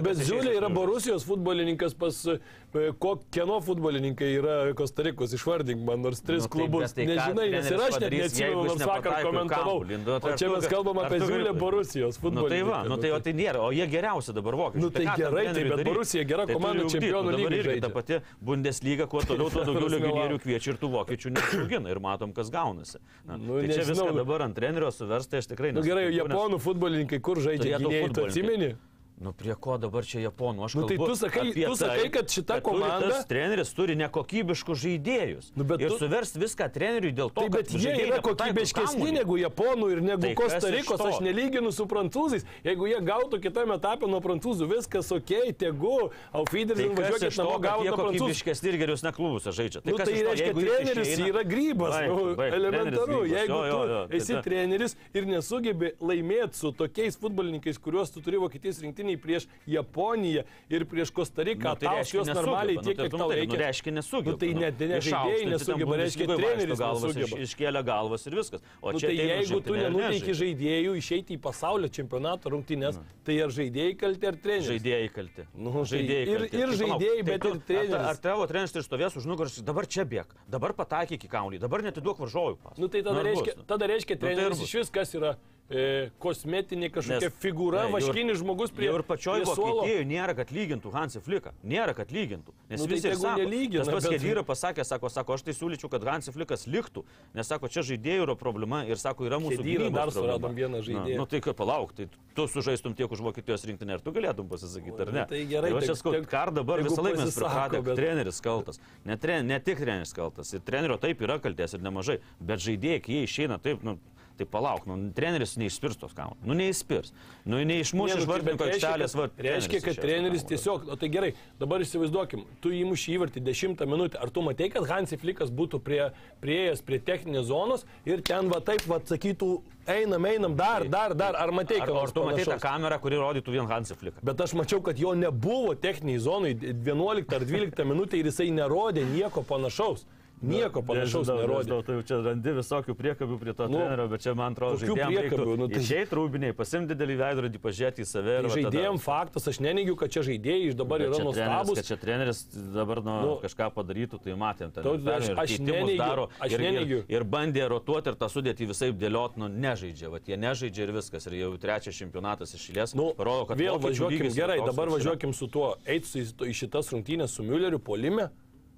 [0.05, 6.49] Bet Ziulė yra Borusijos futbolininkas pas kieno futbolininkai yra Kostarikos, išvardink man nors tris nu,
[6.51, 6.93] klubus.
[6.95, 9.83] Tai Nežinai, nes ir aš net neatsimenu, nors vakar komentavau.
[9.87, 12.43] Nu, tai o čia mes kalbam apie Ziulę Borusijos futbolą.
[12.43, 14.83] Nu, tai va, nu, tai, o tai nėra, o jie geriausi dabar vokiečiai.
[14.83, 17.77] Nu, tai, tai gerai, tai, bet Borusija gera tai komanda čempionų lygoje.
[17.85, 22.33] Ta pati Bundesliga, kuo toliau, tuo daugiau legionierių kviečia ir tų vokiečių neaugina ir matom,
[22.35, 22.99] kas gaunasi.
[23.23, 25.85] Na, nu, tai čia viską dabar ant trenerio suversti aš tikrai nežinau.
[25.85, 27.79] Nu, gerai, japonų futbolininkai kur žaidžia?
[27.79, 28.75] Gynėjai, tu atsimeni?
[29.15, 30.65] Nu prie ko dabar čia japonų?
[30.67, 33.07] Aš nu, tai tu sakai, tu sakai, tai, kad šita kad komanda...
[33.13, 35.45] Tas treneris turi nekokybiškus žaidėjus.
[35.55, 35.99] Nu, ir tu...
[36.01, 40.33] suverst viską treneriui dėl to, tai, bet jie yra kokybiškesni negu japonų ir negu tai
[40.35, 40.99] Kostarikos.
[40.99, 42.43] Aš nelyginu su prancūzais.
[42.67, 45.31] Jeigu jie gautų kitame etape nuo prancūzų, viskas ok,
[45.63, 45.93] tegu,
[46.35, 47.87] Aufideris tai važiuokit namo gauti.
[47.87, 49.79] Jie kokybiškesni ir geriausias neklubus žaidžia.
[49.85, 51.97] Tai, nu, tai reiškia, treneris yra grybas.
[52.11, 53.23] Nu, elementaru.
[53.31, 53.63] Jeigu
[54.11, 59.21] tu esi treneris ir nesugebi laimėti su tokiais futbolininkais, kuriuos tu turi Vokietijos rinktinė, rungtiniai
[59.21, 61.69] prieš Japoniją ir prieš Kostariką.
[61.69, 63.53] Nu, tai tau reiškia jos normaliai Nu, tiek, tai kiek tau matai, reikia.
[63.55, 64.31] Nu, reiškia nesugeba.
[64.31, 68.33] Nu, tai ne- ne Išaukštinti žaidėjai ten nesugeba, reiškia, treneris galvas, iš- iškėlė galvas ir
[68.35, 68.61] viskas.
[68.81, 70.33] O Nu, čia tai jeigu tu ir nežaidžia.
[70.41, 74.69] žaidėjų išeiti į pasaulio čempionato rungtynės, tai ar žaidėjai kalti ar treneris?
[74.71, 75.41] Žaidėjai kalti.
[75.55, 76.55] Nu, tai žaidėjai ir- kalti.
[76.55, 78.05] ir Tai palauk, žaidėjai, tai bet ir treneris.
[78.09, 81.81] Ar, tavo treneris tai stovės už nugaros, dabar čia bėg, dabar pataikyk į kaunį, dabar
[81.81, 82.57] netiduok varžovui.
[82.77, 83.63] Nu tai tada, Nu, reiškia, nu?
[83.67, 85.37] tada reiškia, tai ir treneris iš vis kas yra
[85.69, 89.81] e, kosmetinė kažkokia Nes- figūra, Ne, vaškinis žmogus prie, ir pačioj prie suolo.
[89.81, 91.53] Vokietijoje nėra, kad lygintų Hansi Fliką.
[91.65, 92.53] Nėra, kad lygintų.
[92.69, 95.41] Nes Nu, tai visi tegu sako, nelygina, tas pats bet- Kedyra pasakė, sako, sako, aš
[95.47, 97.03] tai siūlyčiau, kad Hansi Flikas liktų.
[97.33, 101.15] Nes sako, čia žaidėjų yra problema ir sako, yra mūsų gynybos dar suradom vieną žaidėją.
[101.17, 104.47] Na, nu tai kaip palauk, tai tu sužaistum tiek už Vokietijos rinktinę, ar tu galėtum
[104.47, 105.25] pasisakyti, ar ne?
[105.25, 108.79] Tai gerai, tai aš tai sakau, kar dabar visą laiką mes pripratę, bet- treneris kaltas.
[109.03, 110.53] Ne, tre, ne tik treneris kaltas.
[110.53, 112.19] Ir trenerio taip yra kaltės ir nemažai.
[112.39, 113.97] Bet žaidėjai, kai jie išeina taip, nu,
[114.35, 116.41] Tai palauk, nu, treneris neišspirs tos kamuolį.
[116.43, 117.13] Nu, neįspirs.
[117.47, 119.43] Nu, neišmuš Ne, iš nu, tai- vartininko reiškia, aikštelės vartų.
[119.45, 121.29] Reiškia, kad treneris tiesiog, o tai gerai,
[121.61, 126.01] dabar įsivaizduokim, tu įmuši įvartį 10 minutę, ar tu matei, kad Hansi Flikas būtų prie,
[126.43, 129.49] prieėjęs prie techninės zonos ir ten va taip va sakytų,
[129.87, 133.55] einam, einam, dar, dar, dar, ar matei, kad ar tu matei tą kamerą, kuri rodytų
[133.55, 134.19] vien Hansi Fliką?
[134.21, 139.07] Bet aš mačiau, kad jo nebuvo techniniai zonai 11 ar 12 minutę ir jisai nerodė
[139.15, 140.03] nieko panašaus.
[140.45, 141.77] Nieko panašaus Nežinau, nerodė.
[141.85, 145.57] Tai čia randi visokių priekabių prie to Nu, trenerio, bet čia man atrodo, žaidėjams priekabių?
[145.57, 149.47] Nu, tai- Išeit rūbiniai, pasimti didelį veidrodį, pažiūrėti į save Tai va tada- žaidėjim faktas,
[149.47, 151.75] aš neneigiu, kad čia žaidėjai iš dabar Bet yra nuostabus.
[151.75, 154.71] kad čia treneris dabar nu, Nu, kažką padarytų, tai matėm.
[154.73, 156.99] Ten, Taute, ir aš- aš neneigiu, daro, aš ir, neneigiu.
[157.09, 160.91] ir, ir bandė rotuoti ir tą sudėtį visai dėliot, nu nežaidžia, va jie nežaidžia ir
[160.93, 161.25] viskas.
[161.27, 162.93] Ir jau trečias čempionatas išėlės.
[162.95, 167.29] Nu, rodo, kad vėl važiuokim, gerai, dabar važiuokim su tuo, eit su į šitas rungtynės
[167.29, 168.29] su Mülleriu polime.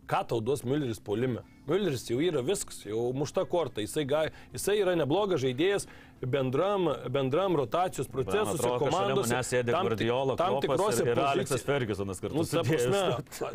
[0.07, 1.41] Ką tau duos Mülleris polime?
[1.67, 4.21] Mülleris jau yra viskas, jau mušta korta, jisai, ga,
[4.53, 5.87] jisai yra neblogas žaidėjas
[6.23, 9.27] bendram, bendram rotacijos šalia komandos.
[9.27, 11.67] manęs sėdi Guardiola, tam Klopas tikrose ir, ir Aleksas pozicijose.
[11.73, 12.39] Fergusonas kartu.
[12.39, 13.03] Nu, ta prasme,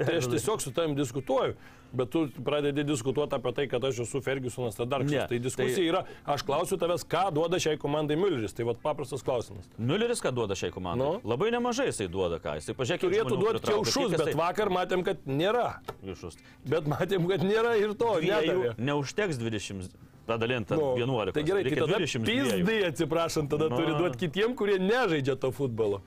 [0.05, 1.57] tai aš tiesiog su tavim diskutuoju,
[1.95, 5.11] bet tu pradedi diskutuoti apie tai, kad aš esu Fergusonas, tai dar kažkas.
[5.13, 8.53] Ne, Tai diskusija tai- yra, aš klausiu tavęs, ką duoda šiai komandai Mülleris.
[8.55, 9.69] Tai vad paprastas klausimas.
[9.79, 11.07] Mülleris ką duoda šiai komandai?
[11.07, 11.21] Nu?
[11.25, 12.99] Labai nemažai jisai duoda, ką jisai pažiūrėk.
[13.01, 15.81] kiek Turėtų duoti kiaušus, bet jisai- vakar matėm, kad nėra.
[16.05, 16.37] Kiaušus.
[16.67, 18.17] Bet matėm, kad nėra ir to.
[18.23, 19.91] Dviejų neužteks 20,
[20.27, 21.33] padalinta Nu, 11.
[21.35, 22.25] Tai gerai, tai tada 22.
[22.25, 23.77] pizdai atsiprašant, tada Nu.
[23.77, 26.01] turi duoti kitiem, kurie nežaidžia to futbolo.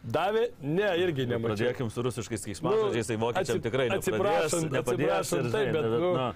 [0.00, 0.46] Davė?
[0.64, 1.58] Ne, irgi nemačiau.
[1.58, 6.12] Pradėkim su rusiškais keiksmažodžiais, tai vokiečiam tikrai nepadės, atsiprašant, nepadės atsiprašant, ir, taip, bet, nu,
[6.16, 6.28] na,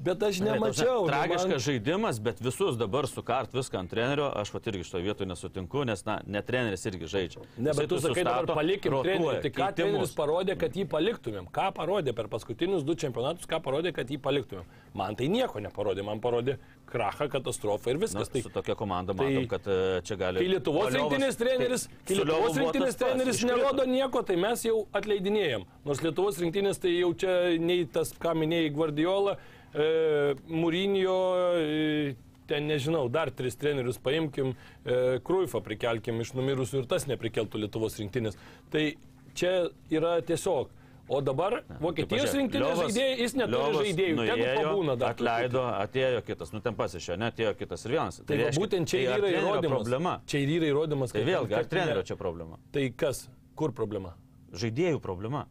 [0.00, 1.04] bet aš nemačiau.
[1.04, 4.90] nu, Tragiškas man- žaidimas, bet visus dabar sukart viską ant trenerio, aš pat irgi iš
[4.90, 7.44] to vietoj nesutinku, nes, na, ne treneris irgi žaidžia.
[7.56, 9.40] Ne, bet tu sakai, dabar palikim trenerių.
[9.44, 11.50] Tai ką treneris parodė, kad jį paliktumėm?
[11.52, 14.64] Ką parodė per paskutinius du čempionatus, ką parodė, kad jį paliktumėm?
[14.94, 16.58] Man tai nieko neparodė, man parodė
[16.90, 18.32] krachą, katastrofą ir Na, viskas.
[18.32, 20.42] Tai su tokia komanda tai- matom, kad e, čia gali...
[20.42, 24.86] Kai Lietuvos rinktinės treneris, tai kai su Lietuvos rinktinės treneris nerodo nieko, tai mes jau
[24.92, 25.66] atleidinėjom.
[25.86, 29.36] Nors Lietuvos rinktinės tai jau čia nei tas, ką minėjai, Guardiola,
[29.74, 31.18] e, Mūrinio,
[31.60, 32.16] e,
[32.50, 34.54] ten nežinau, dar tris trenerius paimkim,
[34.84, 38.38] e, Kruifą prikelkim iš numirusių ir tas neprikeltų Lietuvos rinktinės.
[38.70, 38.84] Tai
[39.38, 39.54] čia
[39.90, 40.76] yra tiesiog.
[41.10, 45.14] O dabar Vokietijos pažiūrėk, rinktinės žaidėjai, jis neturi žaidėjų, tegu nuėjo, pabūna dar.
[45.16, 48.20] Atleido, atėjo kitas, nu ten pasišė, ne, atėjo kitas ir vienas.
[48.22, 49.74] Tai va, reiškia, būtent čia tai yra įrodymas.
[49.74, 50.12] problema.
[50.30, 52.60] Čia ir yra įrodymas, Tai kad vėlgi, ar trenerio ne- čia problema?
[52.70, 53.24] Tai kas?
[53.58, 54.14] Kur problema?
[54.54, 55.48] Žaidėjų problema.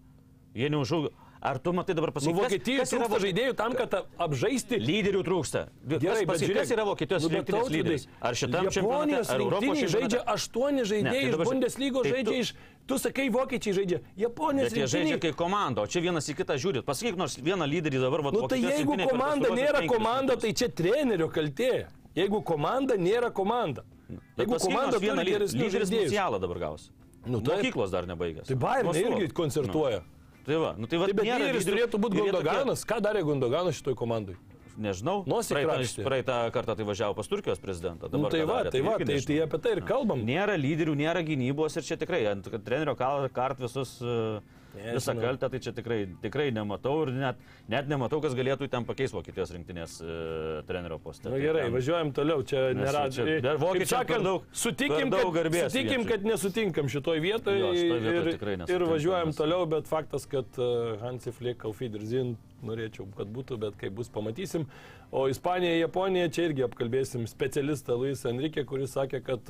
[0.55, 1.11] Jie neužaugo.
[1.41, 2.35] Ar tu matai dabar Nu, pasakyti?
[2.35, 4.75] Vokietijos trūksta Vok- žaidėjų tam, kad apžaisti.
[4.75, 5.61] Lyderių trūksta.
[5.87, 8.07] Gerai, bet pasakyk, kas žiūrėk, yra Vokietijos nu, rinktinės lyderis?
[8.19, 12.03] Ar šitam čempionate, Japonijos ar Europos rinktiniai žaidžia aštuoni Ne, žaidėjai tai iš žiūrėk, Bundeslygos
[12.03, 12.53] tai tu- žaidžia iš...
[12.89, 13.99] Tu sakai, vokiečiai žaidžia.
[14.17, 16.83] Japonijos Bet jie žaidžia kaip komanda, o čia vienas į kitą žiūrit.
[16.83, 21.29] Pasakyk nors vieną lyderį dabar, va, Nu tai jeigu komanda nėra komanda, tai čia trenerio
[21.31, 21.87] kaltė.
[22.17, 23.85] Jeigu komanda nėra komanda.
[24.09, 25.89] Bet Jeigu komanda vieną lyderį, lyderis.
[25.93, 26.89] Musialą dabar gaus.
[27.25, 27.39] Nu.
[27.39, 28.47] Mokyklos dar nebaigęs.
[28.49, 30.01] Tai Bayern irgi koncertuoja.
[30.49, 32.85] Tai va, nu tai va, Tai bet nėra lyderis turėtų būti jie tokie- Gundoganas.
[32.89, 34.35] Ką darė Gundoganas šitoj komandai?
[34.79, 35.25] Nežinau.
[35.27, 38.07] Praeitą, praeitą kartą tai važiavo pas Turkijos prezidentą.
[38.07, 39.27] Nu, Dabar tai ką va, darė, tai va, irgi tai, nežinau.
[39.27, 40.21] tai apie tai ir kalbam.
[40.25, 44.39] Nėra lyderių, nėra gynybos ir čia tikrai ant trenerio kart visus uh,
[44.75, 47.39] visą kaltę, tai čia tikrai, tikrai nematau ir net,
[47.71, 51.29] net nematau, kas galėtų ten pakeisti Vokietijos rinktinės uh, trenerio postą.
[51.31, 53.05] Na Tai gerai, ten- važiuojam toliau, čia nėra...
[53.11, 57.71] čia dar vokiečiam per daug- sutikim, daug kad, garbės sutikim, kad nesutinkam šitoj vietoje Jo,
[57.73, 58.33] šitoj vietoj
[58.69, 63.57] ir, ir važiuojam nes- toliau, bet faktas, kad uh, Hansi Flick, Aufidrzin, norėčiau, kad būtų,
[63.61, 64.65] bet kaip bus, pamatysim.
[65.11, 69.47] O Ispanija, Japonija, čia irgi apkalbėsim specialistą Luis Enrique, kuris sakė, kad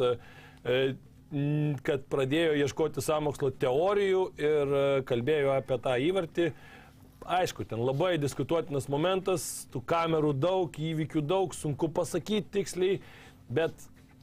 [0.64, 0.96] m,
[1.86, 6.50] kad pradėjo ieškoti samokslo teorijų ir e, kalbėjo apie tą įvartį.
[7.30, 13.02] Aišku, ten labai diskutuotinas momentas, tų kamerų daug, įvykių daug, sunku pasakyti tiksliai,
[13.54, 13.76] bet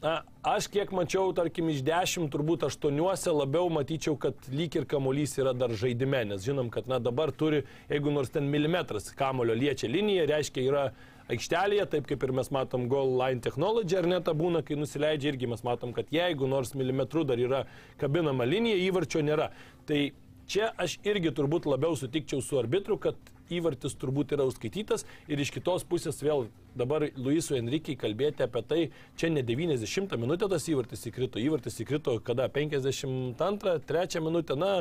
[0.04, 5.32] Na, aš kiek mačiau, tarkim, iš dešimt, turbūt aštuoniuose labiau matyčiau, kad lyg ir kamuolys
[5.40, 9.88] yra dar žaidime, nes žinom, kad na, dabar turi, jeigu nors ten milimetras kamulio liečia
[9.88, 10.84] liniją, reiškia yra
[11.32, 15.32] aikštelėje, taip kaip ir mes matom goal line technology, ar ne ta būna, kai nusileidžia
[15.32, 17.64] irgi mes matom, kad jeigu nors milimetrų dar yra
[18.00, 19.50] kabinama linija, įvarčio nėra.
[19.88, 20.00] Tai
[20.46, 23.16] čia aš irgi turbūt labiau sutikčiau su arbitru, kad
[23.52, 28.80] įvartis turbūt yra užskaitytas ir iš kitos pusės vėl dabar Luisui Enrikiai kalbėti apie tai,
[29.16, 34.72] čia ne 90 minutę tas įvartis įkrito, įvartis įkrito kada 52, 3 minutę, na,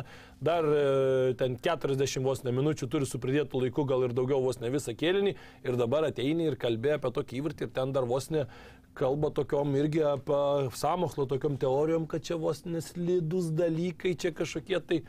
[0.44, 4.60] dar e, ten 40 vos ne minučių turi su pridėtų laiku, gal ir daugiau vos
[4.64, 8.32] ne visą kėlinį ir dabar ateini ir kalbė apie tokį įvartį ir ten dar vos
[8.34, 8.48] ne
[8.96, 10.42] kalba tokiom irgi apie
[10.76, 15.02] samokslo tokiom teorijom, kad čia vos neslidus dalykai, čia kažkokie tai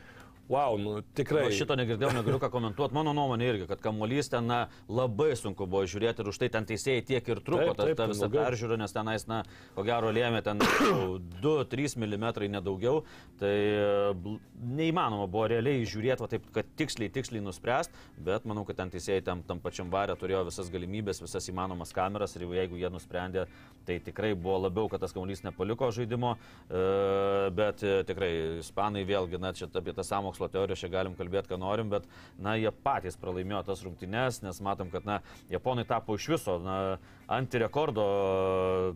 [0.47, 1.49] Wow, nu tikrai.
[1.49, 2.95] Aš šito negirdėjau, negaliu ką komentuoti.
[2.95, 6.67] Mano nuomonė irgi, kad kamuolys ten na, labai sunku buvo žiūrėti ir už tai ten
[6.69, 9.41] teisėjai tiek ir truko ta, ta visa peržiūra, nes tenais, na,
[9.75, 10.63] ko gero lėmė ten
[11.43, 13.03] 2-3 mm nedaugiau.
[13.41, 13.51] Tai
[14.77, 17.91] neįmanoma buvo realiai žiūrėti, va, taip, kad tiksliai, tiksliai nuspręst,
[18.23, 22.37] bet manau, kad ten teisėjai tam, tam pačiam varė turėjo visas galimybės, visas įmanomas kameras
[22.39, 23.45] ir jeigu jie nusprendė,
[23.87, 26.33] tai tikrai buvo labiau, kad tas kamuolys nepaliko žaidimo,
[26.71, 26.81] e,
[27.55, 28.31] bet e, tikrai
[28.63, 32.05] ispanai vėlgi, na, čia apie tą sąmokslą mokslo teorijos čia galim kalbėti, ką norim, bet,
[32.37, 36.97] na, jie patys pralaimėjo tas rungtynes, nes matom, kad, na, japonai tapo iš viso, na,
[37.27, 38.95] antirekordo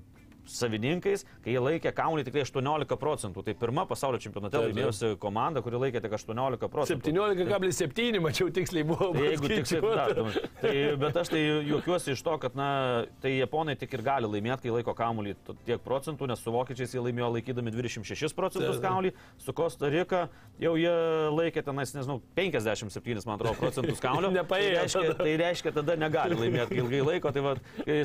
[0.56, 3.44] savininkais, kai jie laikė kaunį tik 18 procentų.
[3.48, 7.12] Tai pirma pasaulio čempionate laimėjusi komanda, kuri laikė tik 18 procentų.
[7.12, 9.12] 17,7 mačiau tiksliai buvo.
[9.16, 10.08] Tai jeigu tiksliai, da,
[10.62, 12.70] tai, bet aš tai juokiuosi iš to, kad, na,
[13.24, 15.36] tai japonai tik ir gali laimėti, kai laiko kaunį
[15.68, 20.28] tiek procentų, nes su vokiečiais jie laimėjo laikydami 26 procentus kaunį, su Kosta Rika
[20.62, 20.94] jau jie
[21.34, 24.32] laikė tenais, nežinau, 57, man atrodo, procentus kaunio.
[24.34, 24.72] Nepaėjo.
[24.72, 27.32] Tai reiškia, tai reiškia, tada negali laimėti ilgai laiko.
[27.34, 27.56] Tai va,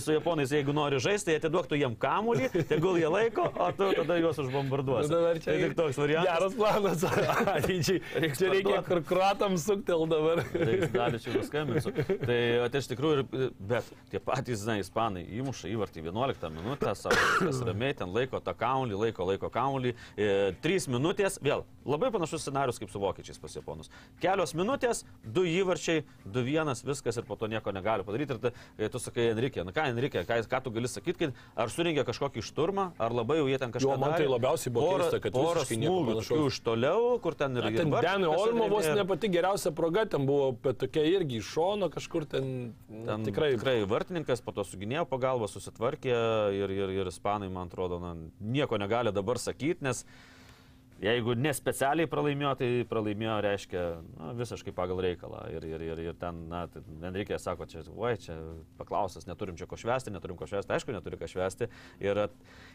[0.03, 3.91] su japonais, jeigu nori žaisti, tai atiduoktų jiem kaunį kamuolį, tegul jie laiko, o tu
[3.97, 5.11] tada juos užbombarduosi.
[5.13, 6.31] Dabar čia tai tik toks variantas.
[6.31, 7.05] Geras planas.
[7.57, 8.01] Ateičiai.
[8.37, 10.43] Čia reikia kur kruatam suktel dabar.
[10.97, 11.95] Dalį čia paskambinsiu.
[12.27, 13.27] Tai iš tikrųjų,
[13.73, 19.01] bet tie patys, žinai, ispanai įmuša įvartį 11 minutę, savo ramiai ten laiko tą kamuolį,
[19.07, 19.97] laiko, laiko kamuolį.
[20.17, 20.31] E,
[20.65, 23.91] 3 minutės, vėl labai panašus scenarius kaip su vokiečiais pas japonus.
[24.23, 28.37] Kelios minutės, du įvarčiai, du vienas, viskas ir po to nieko negali padaryti.
[28.37, 28.53] Ir ta,
[28.93, 32.89] tu sakai, Enrique, na ką, Enrique, ką, ką tu gali sakyti, ar surinkė kažkokį šturmą,
[32.99, 33.95] ar labai jau jie ten kažką...
[33.95, 37.71] Jo, man tai labiausiai buvo keista, kad porą smūgių iš toliau, kur ten ir...
[37.77, 41.91] Ten Denio Olmo vos ne pati geriausia proga, ten buvo, bet tokia irgi iš šono
[41.93, 42.55] kažkur ten...
[42.89, 46.17] ten tikrai, tikrai vartininkas po to suginėjo pagalbą, susitvarkė
[46.57, 50.07] ir, ir, ir ispanai, man atrodo, na, nieko negali dabar sakyti, nes...
[51.03, 53.81] Jeigu nespecialiai pralaimėjo, tai pralaimėjo, reiškia,
[54.17, 55.43] na, visiškai pagal reikalą.
[55.53, 58.37] Ir, ir, ir, ir ten, na, ten reikia, sako, čia, oi, čia
[58.79, 61.69] paklausas, neturim čia ko švesti, neturim ko švesti, aišku, neturi ko švesti.
[62.01, 62.23] Ir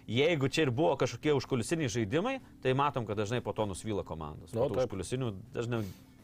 [0.05, 4.53] jeigu čia ir buvo kažkokie užkulisiniai žaidimai, tai matom, kad dažnai po to nusvyla komandos.
[4.53, 5.81] No, po užkulisinių dažnai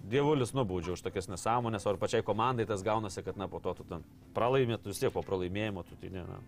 [0.07, 3.73] dievulis nubaudžia už tokias nesąmonės, o ir pačiai komandai tas gaunasi, kad, na, po to
[3.79, 4.05] tu ten
[4.38, 6.39] pralaimėtų vis tiek po pralaimėjimo, tu tai ne, na.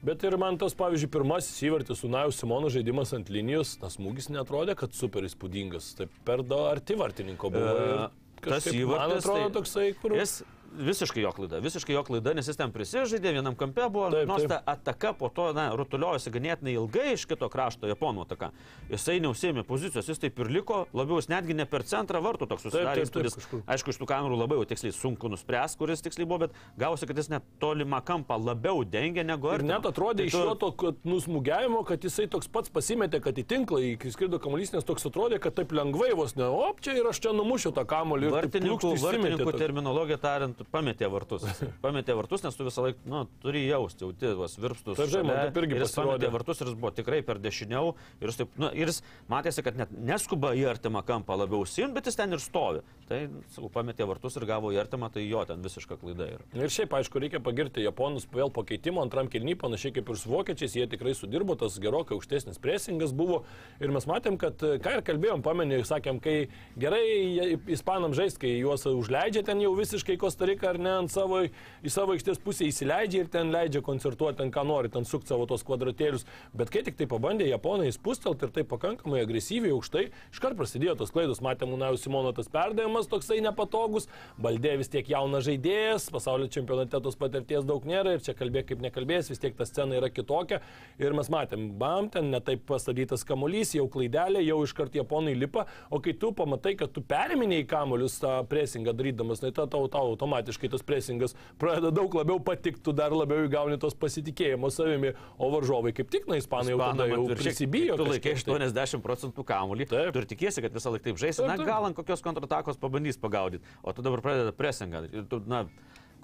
[0.00, 4.30] Bet ir man tas, pavyzdžiui, pirmasis įvartis su Naju Simono žaidimas ant linijos, tas smūgis
[4.32, 5.90] netrodė, kad super įspūdingas.
[5.98, 7.74] Tai per do arti vartininko buvo.
[7.84, 8.94] E, tas įvartis.
[8.94, 10.16] Man atrodo tai, toksai, kur...
[10.16, 10.38] Jis
[10.78, 14.46] visiškai jo klaida, visiškai jo klaida, nes jis ten prisižaidė, vienam kampe buvo, taip, nors
[14.50, 18.50] ta ataka po to, na, rutuliojosi ganėtinai ilgai iš kito krašto, japonų ataka.
[18.90, 22.68] Jisai neusėmė pozicijos, jis taip ir liko, labiau jis netgi ne per centrą vartų toks
[22.68, 26.56] susidarė, kuris, aišku, iš tų kamerų labai jau tiksliai sunku nuspręs, kuris tiksliai buvo, bet
[26.80, 29.64] gausi, kad jis net tolimą kampą labiau dengia negu ar.
[29.66, 33.46] Net atrodė tai iš jo to kad nusmugiavimo, kad jisai toks pats pasimetė, kad į
[33.50, 37.22] tinklą įskrido kamuolys, nes toks atrodė, kad taip lengvai vos ne, o čia ir aš
[37.24, 38.30] čia numušiu tą kamuolį.
[38.34, 41.44] Vartininkų, vartininkų terminologija tariant, pametė vartus.
[41.84, 44.98] Pametė vartus, nes tu visą laiką, nu, turi jausti, jauti tuos virpstus.
[44.98, 47.94] Taip, žinoma, taip irgi ir jis pametė vartus ir jis buvo tikrai per dešiniau.
[48.20, 49.00] Ir jis, taip, nu, ir jis
[49.32, 52.84] matėsi, kad net neskuba į artimą kampą labiau sim, bet jis ten ir stovi.
[53.10, 56.44] Tai, sakau, pametė vartus ir gavo į artimą, tai jo ten visiška klaida yra.
[56.54, 60.30] Ir šiaip, aišku, reikia pagirti Japonus vėl po keitimo antram kilny, panašiai kaip ir su
[60.30, 63.40] vokiečiais, jie tikrai sudirbo, tas gerokai aukštesnis presingas buvo.
[63.82, 66.36] Ir mes matėm, kad, ką ir kalbėjom, pamenė, sakėm, kai
[66.78, 71.42] gerai ispanam žais, kai juos užleidžia ten jau visiškai Kostarika ar ne, ant savo,
[71.82, 75.50] į savo aikštės pusę įsileidžia ir ten leidžia koncertuoti, ten ką nori, ten sukti savo
[75.50, 76.28] tos kvadratėlius.
[76.54, 81.10] Bet kai tik tai pabandė Japonai spustelt ir tai pakankamai agresyviai aukštai, iškart prasidėjo tos
[81.10, 84.08] klaidos, matėm, Unajų Simono tas perdavimas spaudimas toksai nepatogus,
[84.40, 88.80] Baldė vis tiek jaunas žaidėjas, pasaulio čempionate tos patirties daug nėra ir čia kalbėk kaip
[88.80, 90.60] nekalbės, vis tiek ta scena yra kitokia.
[90.98, 95.66] Ir mes matėm, bam, ten netaip pastatytas kamuolys, jau klaidelė, jau iš karto japonai lipa,
[95.90, 100.70] o kai tu pamatai, kad tu periminėjai kamuolius tą presingą darydamas, tai tau, tau automatiškai
[100.72, 105.92] tas presingas pradeda daug labiau patikti, tu dar labiau įgauni tos pasitikėjimo savimi, o varžovai
[105.96, 107.98] kaip tik, na, ispanai jau tada jau prisibijo.
[108.00, 109.02] Tu laikai 80 tai.
[109.04, 113.20] procentų kamuolį, ir tikiesi, kad visą laiką taip žaisi, na, gal ant kokios kontratakos pabandys
[113.20, 115.06] pagaudyti, o tu dabar pradeda presingą.
[115.14, 115.64] Ir tu, na,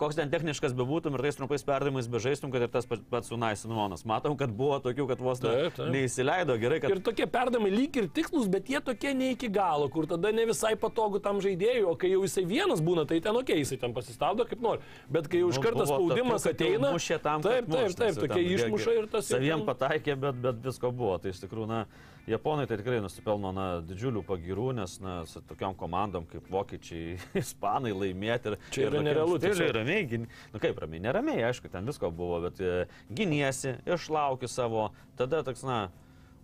[0.01, 4.05] koks ten techniškas bebūtum ir tais trumpais perdavimais bežaistum, kad ir tas pats Unai Sinonas.
[4.09, 5.91] Matom, kad buvo tokių, kad vos taip, taip.
[5.93, 6.81] neįsileido gerai.
[6.83, 6.93] Kad...
[6.93, 10.47] Ir tokie perdavimai lyg ir tikslus, bet jie tokie ne iki galo, kur tada ne
[10.49, 13.97] visai patogu tam žaidėjui, o kai jau jisai vienas būna, tai ten ok, jisai ten
[13.97, 14.85] pasistabdo kaip nori.
[15.13, 16.93] Bet kai jau iš karto spaudimas tokiu, ateina,
[17.25, 19.31] tam, taip, taip, taip, tokie išmuša ir tas...
[19.33, 21.17] Saviem pataikė, bet, bet visko buvo.
[21.23, 21.85] Tai iš tikrųjų, na,
[22.27, 27.93] Japonai tai tikrai nusipelno na, didžiulių pagirų, nes na, su tokiam komandom kaip vokiečiai, ispanai
[27.95, 28.57] laimėti ir...
[28.75, 29.37] Čia yra nerealu.
[29.43, 34.51] Tai yra ramiai, nu kaip ramiai, neramiai, aišku, ten visko buvo, bet e, giniesi, išlauki
[34.51, 34.89] savo,
[35.21, 35.85] tada toks, na,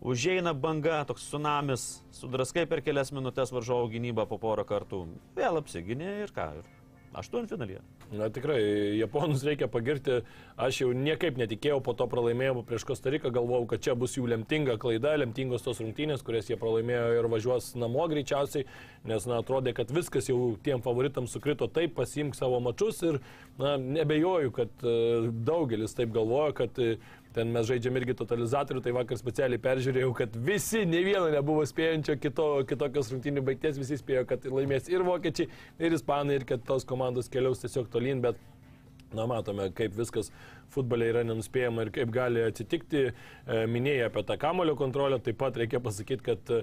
[0.07, 5.03] užeina banga, toks tsunamis, sudraskai per kelias minutės varžovo gynybą po porą kartų,
[5.35, 6.47] vėl apsiginė ir ką.
[6.62, 6.71] Ir
[7.14, 7.81] aštuntfinalyje.
[8.12, 8.61] Na tikrai,
[8.98, 10.20] japonus reikia pagirti.
[10.61, 14.77] Aš jau niekaip netikėjau po to pralaimėjimo prieš Kostariką, galvojau, kad čia bus jų lemtinga
[14.81, 18.66] klaida, lemtingos tos rungtynės, kurias jie pralaimėjo ir važiuos namo greičiausiai,
[19.09, 23.20] nes, na, atrodė, kad viskas jau tiem favoritams sukrito taip, pasimk savo mačius ir,
[23.61, 28.92] na, nebejoju, kad uh, daugelis taip galvoja, kad uh, Ten mes žaidžiam irgi totalizatorių, tai
[28.92, 34.27] vakar specialiai peržiūrėjau, kad visi, ne vieno nebuvo spėjančio kito, kitokios rungtynių baigties, visi spėjo,
[34.29, 35.49] kad laimės ir vokiečiai,
[35.81, 38.40] ir ispanai, ir kad tos komandos keliaus tiesiog tolyn, bet
[39.12, 40.31] Na, matome, kaip viskas
[40.72, 43.03] futbole yra nenuspėjama ir kaip gali atsitikti.
[43.12, 46.62] E, minėjai apie tą kamulio kontrolę, taip pat reikia pasakyti, kad e,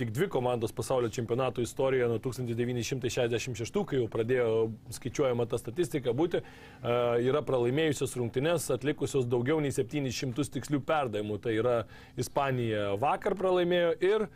[0.00, 4.50] tik dvi komandos pasaulio čempionato istorijoje nuo 1966, kai jau pradėjo
[4.96, 11.40] skaičiuojama ta statistika būti, e, yra pralaimėjusios rungtynes, atlikusios daugiau nei 700 tikslių perdavimų.
[11.44, 11.76] Tai yra
[12.20, 14.30] Ispanija vakar pralaimėjo ir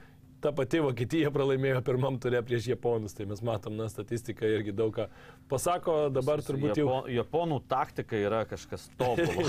[0.44, 4.92] ta pati Vokietija pralaimėjo pirmam turė prieš Japonus, tai mes matom, na, statistika irgi daug
[4.92, 5.06] ką
[5.48, 6.84] pasako, dabar turbūt jau...
[6.84, 9.46] Japo, Japonų taktika yra kažkas tobulo.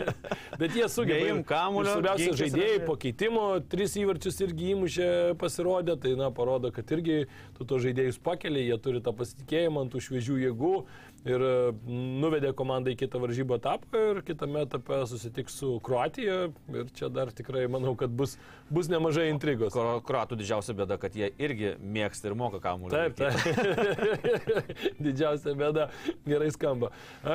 [0.60, 1.20] Bet jie sugeba.
[1.22, 1.94] Jiem kamulio.
[1.94, 7.68] Svarbiausia, žaidėjai po keitimo, tris įvarčius irgi įmušė pasirodė, tai, na, parodo, kad irgi tu
[7.68, 10.74] to žaidėjus pakeliai, jie turi tą pasitikėjimą ant tų šviežių jėgų
[11.28, 11.52] ir e,
[12.20, 16.38] nuvedė komandą į kitą varžybų etapą ir kitame etape susitiks su Kroatija
[16.74, 18.36] ir čia dar tikrai manau, kad bus,
[18.70, 19.76] bus nemažai intrigos.
[20.08, 22.94] Kroatų didžiausia bėda, kad jie irgi mėgsta ir moka kamuolį.
[22.94, 24.24] Taip, taip.
[25.06, 25.88] didžiausia bėda,
[26.28, 26.92] gerai skamba.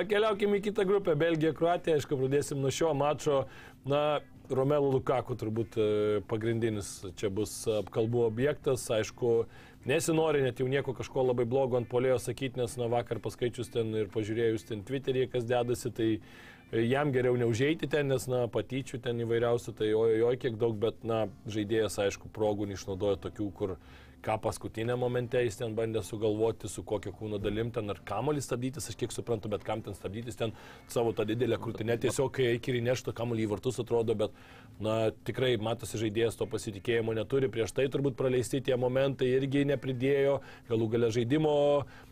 [0.09, 3.43] Keliaukime į kitą grupę, Belgija, Kroatija, aišku, pradėsim nuo šio mačo.
[3.89, 5.87] Na, Romelu Lukaku turbūt e,
[6.29, 6.87] pagrindinis
[7.19, 9.43] čia bus apkalbų objektas, aišku,
[9.87, 13.93] Nesinori net jau nieko kažko labai blogo ant polėjo sakyti, nes na, vakar paskaičius ten
[13.95, 18.99] ir pažiūrėjus ten Twitter'į, kas dedasi, tai e, jam geriau neužeiti ten, nes, na, patyčių
[19.05, 23.77] ten įvairiausių, tai ojojo kiek daug, bet, na, žaidėjas, aišku, progų neišnaudoja tokių, kur
[24.25, 28.89] ką paskutinę momente jis ten bandė sugalvoti, su kokio kūno dalim ten ar kamolį stabdytis,
[28.91, 30.53] aš kiek suprantu, bet kam ten stabdytis, ten
[30.91, 34.35] savo tą didelę krūtinę tiesiog kai įkiri neštų kamolį į vartus atrodo, bet
[34.83, 40.39] na, tikrai matosi žaidėjas to pasitikėjimo neturi, prieš tai turbūt praleisti tie momentai irgi nepridėjo,
[40.71, 41.57] galų gale žaidimo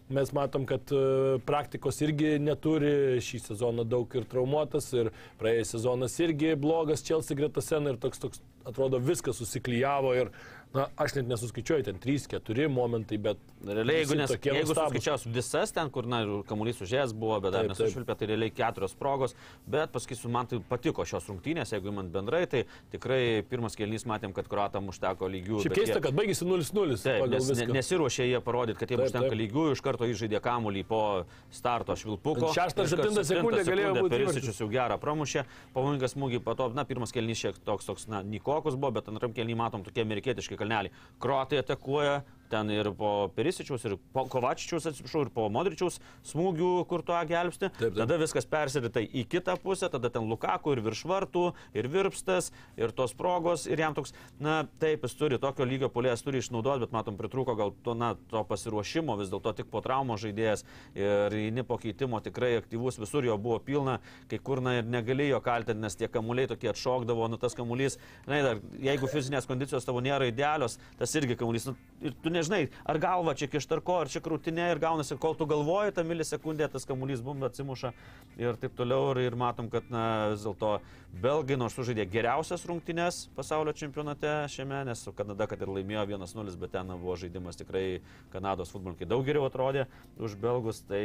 [0.09, 6.15] mes matom, kad e, praktikos irgi neturi, šį sezoną daug ir traumuotas, ir praėjęs sezonas
[6.23, 10.31] irgi blogas Chelsea gretose, ir toks, toks atrodo viskas susiklyjavo ir
[10.75, 13.39] Na, aš net nesuskaičiuoju, ten 3-4 momentai, bet...
[13.63, 18.15] Realiai, jeigu, nes, jeigu suskaičiaus visas ten, kur, na, kamuolys užėjęs buvo, bet dar nesušvilpė,
[18.19, 19.33] tai realiai keturios progos,
[19.65, 24.35] bet pasakysiu, man tai patiko šios rungtynės, jeigu man bendrai, tai tikrai pirmas kelnys matėm,
[24.35, 25.61] kad kruatam užteko lygių.
[25.63, 26.03] Šiaip keista, jie...
[26.05, 26.99] kad baigėsi 0-0.
[27.31, 29.39] Nes, ne, nesiruošė jie parodyti, kad taip, užtenka taip.
[29.41, 31.01] lygių, iš karto įžaidė kamuolį po
[31.49, 32.51] starto švilpuko.
[32.53, 34.13] 6-7 sekundė galėjo būti.
[34.17, 38.21] Perisičius jau gerą pramušė, pavojingas smūgį, po to, na, pirmas kelnys šiek toks, toks, na,
[38.27, 40.93] Nikokus buvo, bet antram kelnį matom tokie amerikietiški kalneliai.
[41.19, 47.03] Kroatai atakuoja, ten ir po Perisičiaus, ir po Kovačičiaus, atsiprašau, ir po Modričiaus smūgių, kur
[47.05, 47.69] tuo gelbsti.
[47.69, 47.97] Taip, taip.
[47.99, 51.45] Tada viskas persirita į kitą pusę, tada ten Lukaku ir virš vartų,
[51.77, 56.23] ir virpstas, ir tos progos, ir jam toks, na taip, jis turi tokio lygio polės,
[56.25, 60.17] turi išnaudoti, bet matom, pritrūko gal to, na, to pasiruošimo, vis dėlto tik po traumo
[60.19, 60.65] žaidėjas
[60.97, 63.99] ir įni po keitimo tikrai aktyvus, visur jo buvo pilna,
[64.31, 68.57] kai kur na ir negalėjo kaltinti, nes tie kamuoliai tokie atšokdavo, nu tas kamuolys, na,
[68.83, 73.33] jeigu fizinės kondicijos tavo nėra idealios, tas irgi kamuolys, nu, ir tu nežinai, ar galva
[73.37, 77.43] čia kištarko, ar čia krūtinė ir gaunasi, kol tu galvoji, tą milisekundę tas kamuolys bum
[77.47, 77.93] atsimuša
[78.39, 79.11] ir taip toliau.
[79.11, 80.77] Ir, ir matom, kad na, vis dėlto
[81.23, 86.55] belgai nors sužaidė geriausias rungtynės pasaulio čempionate šiame, nes su Kanada, kad ir laimėjo 1-0,
[86.61, 87.85] bet ten buvo žaidimas tikrai
[88.33, 89.87] Kanados futbolininkai daug geriau atrodė
[90.21, 91.03] už belgus, tai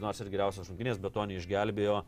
[0.00, 2.02] nors ir geriausias rungtynės, bet to neišgelbėjo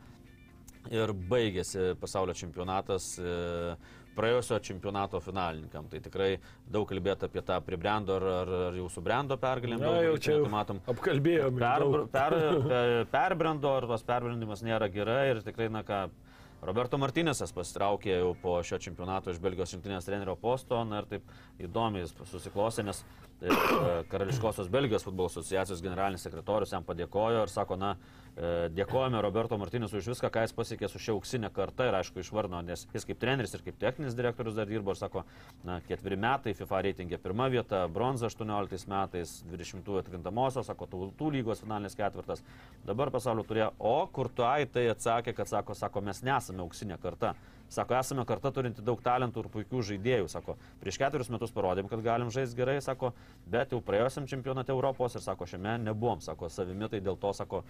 [0.94, 3.76] ir baigėsi pasaulio čempionatas e,
[4.16, 5.88] praėjusio čempionato finalininkam.
[5.92, 6.30] Tai tikrai
[6.72, 9.82] daug kalbėti apie tą pribrendo ar, ar, ar jau subrendo pergalėm.
[9.82, 10.80] Na, jau čia jau matom.
[10.90, 11.60] Apkalbėjome.
[11.60, 12.38] Per, per,
[12.70, 16.06] per, perbrendo ar tas perbrendimas nėra gerai ir tikrai, na ką,
[16.64, 21.34] Roberto Martinėsas pasitraukė jau po šio čempionato iš Belgijos rinktinės trenerio posto na, ir taip
[21.62, 23.02] įdomiai susiklosė, nes
[23.42, 23.52] e,
[24.10, 27.92] Karališkosios Belgijos futbolo asociacijos generalinis sekretorius jam padėkojo ir sako, na,
[28.36, 32.60] dėkojame Roberto Martinės už viską, ką jis pasiekė su šia auksinė karta ir aišku išvarno,
[32.66, 35.22] nes jis kaip treneris ir kaip techninis direktorius dar dirbo ir sako,
[35.64, 41.64] na, ketveri metai FIFA reitingė pirma vieta, bronza 18 metais, 20 atkrintamosios, sako, tautų lygos
[41.64, 42.44] finalinis ketvirtas,
[42.84, 47.00] dabar pasaulio turėjo, o kur tu ai tai atsakė, kad sako, sako, mes nesame auksinė
[47.00, 47.32] karta.
[47.68, 50.28] Sako, esame karta turinti daug talentų ir puikių žaidėjų.
[50.30, 53.10] Sako, prieš keturis metus parodėm, kad galim žaisti gerai, sako,
[53.50, 57.64] bet jau praėjusiam čempionate Europos ir sako, šiame nebuvom, sako, savimi tai dėl to, sako,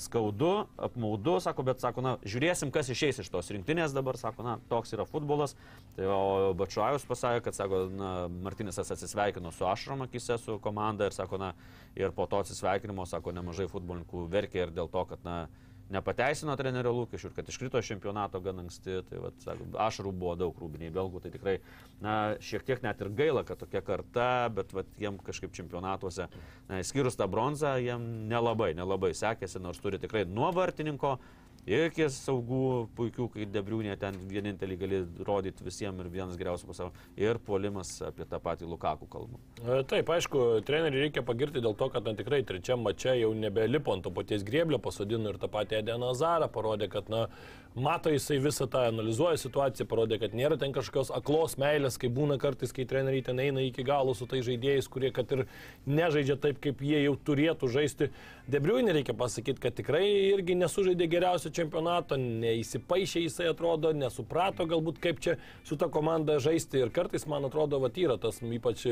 [0.00, 4.56] skaudu, apmaudu, sako, bet sako, na, žiūrėsim, kas išeis iš tos rinktinės dabar, sako, na,
[4.70, 5.54] toks yra futbolas.
[5.98, 11.14] Tai o Bačiuajus pasakė, kad, sako, na, Martinisas atsisveikino su Ašrom akise, su komanda ir,
[11.14, 11.52] sako, na,
[12.00, 15.44] ir po to atsisveikinimo, sako, nemažai futbolininkų verkė ir dėl to, kad, na,
[15.92, 19.00] nepateisino trenerio lūkesčių ir kad iškrito iš čempionato gan anksti.
[19.08, 21.56] Tai vat, sako, ašarų buvo daug rūbiniai belgų, tai tikrai
[22.04, 26.28] na, šiek tiek net ir gaila, kad tokia karta, bet vat, jiem kažkaip čempionatuose,
[26.70, 31.18] na, skyrus tą bronzą, jiem nelabai, nelabai sekėsi, nors turi tikrai nuo vartininko
[31.66, 37.04] iki saugų puikių, kai Debriūnė ten vienintelį gali rodyti visiems ir vienas geriausių pasaulio.
[37.20, 39.40] Ir puolimas apie tą patį Lukaku kalbą.
[39.62, 43.94] E, taip, aišku, treneriui reikia pagirti dėl to, kad na, tikrai trečiam mače jau nebelipo
[43.94, 47.26] ant to paties grėblio, pasodino ir tą patį Edeną Zarą, parodė, kad na,
[47.74, 52.38] mato jisai visą tą, analizuoja situaciją, parodė, kad nėra ten kažkokios aklos meilės, kai būna
[52.42, 55.44] kartais, kai treneriai ten eina iki galo su tai žaidėjais, kurie kad ir
[55.86, 58.10] nežaidžia taip, kaip jie jau turėtų žaisti.
[58.50, 65.20] Debriuinė reikia pasakyti, kad tikrai irgi nesužaidė geriausio čempionato, neįsipaišė jisai atrodo, nesuprato galbūt kaip
[65.24, 65.36] čia
[65.66, 66.82] su ta komanda žaisti.
[66.84, 68.84] Ir kartais man atrodo, va yra tas, ypač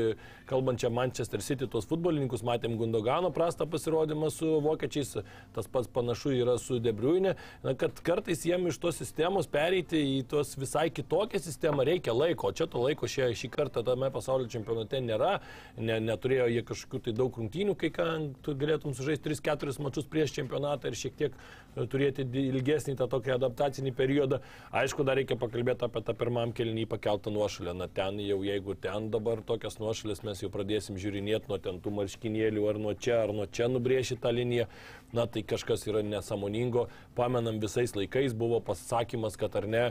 [0.49, 5.17] kalbančia Manchester City tos futbolininkus, matėm Gundogano prastą pasirodymą su vokiečiais,
[5.55, 7.35] tas pats panašu yra su Debriuinė,
[7.79, 12.55] kad kartais jiem iš tos sistemos pereiti į tos visai kitokią sistemą reikia laiko, o
[12.55, 15.37] čia to laiko šį, šį kartą tame pasaulio čempionate nėra,
[15.77, 18.07] ne, neturėjo jie kažkokių tai daug rungtynių, kai ką
[18.45, 23.35] tu galėtum sužaisti 3-4 mačius prieš čempionatą ir šiek tiek e, turėti ilgesnį tą tokį
[23.35, 24.39] adaptacinį periodą.
[24.71, 27.75] Aišku, dar reikia pakalbėti apie tą pirmam kelnį pakeltą nuošalę.
[27.77, 31.95] Na ten jau, jeigu ten dabar tokias nuošalės mes jau pradėsim žiūrinėti nuo ten tų
[31.99, 34.69] marškinėlių, ar nuo čia, ar nuo čia nubrėžti tą liniją,
[35.13, 36.87] na tai kažkas yra nesamoningo.
[37.15, 39.83] Pamenam, visais laikais buvo pasakymas, kad ar ne,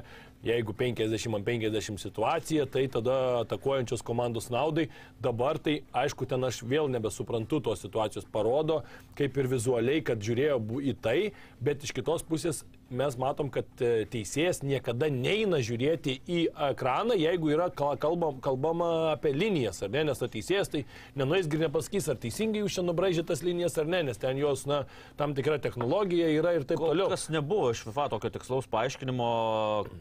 [0.43, 4.89] jeigu 50 ant 50 situacija, tai tada atakuojančios komandos naudai.
[5.23, 8.27] Dabar tai, aišku, ten aš vėl nebesuprantu tos situacijos.
[8.33, 8.83] Parodo,
[9.19, 11.19] kaip ir vizualiai, kad žiūrėjo į tai,
[11.63, 16.41] bet iš kitos pusės mes matom, kad e, teisėjas niekada neina žiūrėti į
[16.71, 20.85] ekraną, jeigu yra kalbama, kalbama apie linijas, ar ne, nes ta teisėjas tai
[21.19, 24.65] nenuės ir nepasakys, ar teisingai jūs čia nubražėte tas linijas ar ne, nes ten jos,
[24.69, 24.83] na,
[25.21, 27.09] tam tikra technologija yra ir taip Kol toliau.
[27.13, 29.31] Kas nebuvo iš FIFA tokio tikslaus paaiškinimo,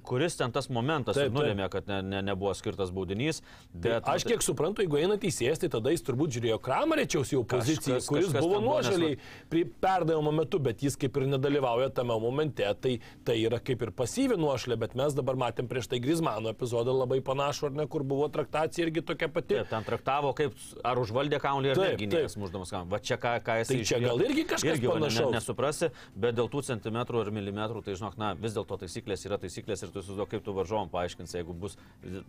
[0.08, 3.42] kuris ten tas momentas taip, nulėmė, kad ne, ne, nebuvo skirtas baudinys.
[3.72, 3.98] Tai bet...
[4.08, 8.00] Tai aš kiek suprantu, jeigu eina teisėjas, tai tada jis turbūt žiūrėjo Kramarėčiaus jau poziciją,
[8.00, 9.74] kažkas, kuris kažkas buvo nuošaliai nes...
[9.84, 12.94] perdavimo metu, bet jis kaip ir nedalyvauja tame momente tai,
[13.28, 17.22] tai yra kaip ir pasyvi nuošlė, bet mes dabar matėm prieš tai Grizmano epizodą labai
[17.26, 19.60] panašų, ar ne, kur buvo traktacija irgi tokia pati.
[19.62, 20.56] Taip, ten traktavo, kaip
[20.88, 22.90] ar užvaldė kaulį ar negynėjęs muždamas kaulį.
[22.92, 25.32] Va čia ką, ką jis tai čia gal irgi kažkas irgi panašaus.
[25.32, 25.92] Ne, nesuprasi,
[26.26, 29.94] bet dėl tų centimetrų ar milimetrų, tai žinok, na, vis dėlto taisyklės yra taisyklės ir
[29.94, 31.78] tu susiduok, kaip tu varžovom paaiškins, jeigu bus,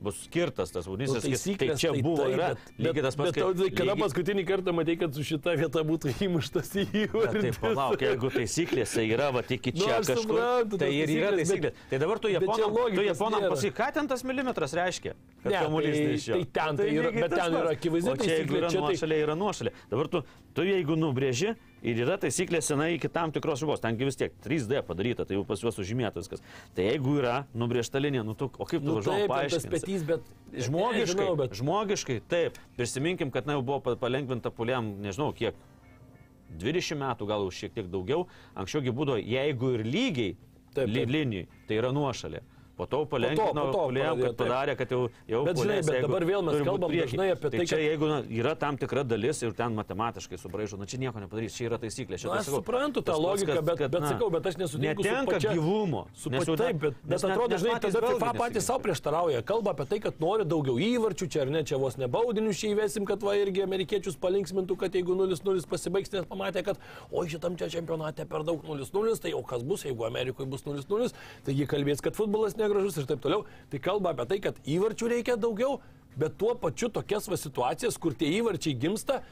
[0.02, 1.14] bus skirtas tas būdys.
[1.14, 3.32] Nu, tai čia tai buvo, tai, yra, bet, lygiai tas pats.
[3.32, 4.02] Bet, bet, bet kada lygiai...
[4.04, 7.24] paskutinį kartą matai, kad su šita vieta būtų įmuštas į jų.
[7.32, 10.41] Tai palauk, jeigu taisyklėse yra, va, iki čia nu, kažkur.
[10.42, 11.72] Suprantu, tai ir yra taisyklė.
[11.90, 15.14] Tai dabar tu japonam, tu japonam pasakyk, ką ten tas milimetras reiškia?
[15.42, 18.14] Ne, tai, tai ten tai yra, bet ten yra akivaizdu.
[18.22, 19.74] Čia jeigu yra tai- nuošalė, yra nuošalė.
[19.90, 20.22] Dabar tu,
[20.54, 24.84] tu jeigu nubrėži ir yra taisyklė senai iki tam tikros ribos, tengi vis tiek 3D
[24.86, 26.44] padaryta, tai jau pas juos užžymėta viskas.
[26.76, 29.98] Tai jeigu yra nubrėžta linija, nu tu, o kaip tu nu, važiuoji paaiškinti?
[30.12, 30.30] Bet...
[30.52, 31.58] Žmogiškai, nežinau, bet...
[31.58, 32.58] žmogiškai, taip.
[32.78, 35.58] Prisiminkim, kad na, jau buvo palengvinta puliam, nežinau kiek,
[36.60, 38.26] 20 metų, gal šiek tiek daugiau.
[38.58, 40.32] Anksčiaugi būdavo, jeigu ir lygiai
[40.72, 41.10] Taip, taip.
[41.12, 42.40] linijai, tai yra nuošalė.
[42.82, 45.94] Po po to palengvino, po to, palengvino, kad padarė, kad jau, jau bet, žinai, bet
[45.94, 47.84] jeigu, dabar vėl mes kalbam dažnai apie tai, tai čia, kad...
[47.86, 51.68] jeigu na, yra tam tikra dalis ir ten matematiškai subraižo, na čia nieko nepadarys, čia
[51.68, 52.18] yra taisyklė.
[52.18, 54.58] Čia, na, aš sakau, suprantu tą logiką, kas, bet, kad, bet na, sakau, bet aš
[54.62, 56.02] nesutinku su pačia, gyvumo.
[56.18, 60.00] Su pačia, taip, bet, bet atrodo, žinai, tada FIFA patys savo prieštarauja, kalba apie tai,
[60.08, 63.62] kad nori daugiau įvarčių, čia ar ne, čia vos nebaudinius čia įvesim, kad va irgi
[63.62, 66.82] amerikiečius palinksmintų, kad jeigu 0-0 pasibaigs, nes pamatė, kad
[67.14, 71.12] oi šitam čia čempionate per daug 0-0, tai o kas bus, jeigu Amerikoje bus 0-0,
[71.46, 73.44] taigi kalbės, kad futbolas negražus ir taip toliau.
[73.70, 75.80] Tai kalba apie tai, kad įvarčių reikia daugiau,
[76.16, 79.22] bet tuo pačiu tokias va situacijas, kur tie įvarčiai gimsta,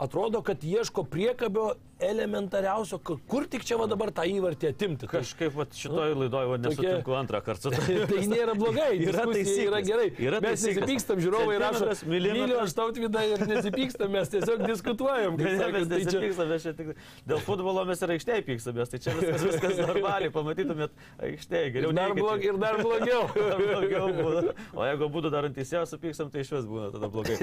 [0.00, 2.98] atrodo, kad ieško priekabio elementariausio,
[3.28, 5.04] kur tik čia va dabar tą įvartį atimti.
[5.04, 7.72] Tai, Kažkaip va, šitoj nu, laidoj va, nesutinku antrą kartą.
[7.76, 10.06] tai, tai nėra blogai, yra taisyklė, yra gerai.
[10.24, 15.36] Yra mes nesipykstam, žiūrovai rašo, myliu aš tautvydą ir nesipykstam, mes tiesiog diskutuojam.
[15.40, 16.94] Ne, ne, mes tai nesipykstam, čia tik
[17.28, 20.96] dėl futbolo mes ir aikštėje pykstamės, tai čia viskas, viskas normaliai, pamatytumėt
[21.28, 21.94] aikštėje geriau.
[21.96, 23.28] Dar, blog, ir dar blogiau.
[23.52, 24.56] dar blogiau.
[24.72, 27.36] O jeigu būtų dar ant teisėjo supykstam, tai iš vis būna tada blogai.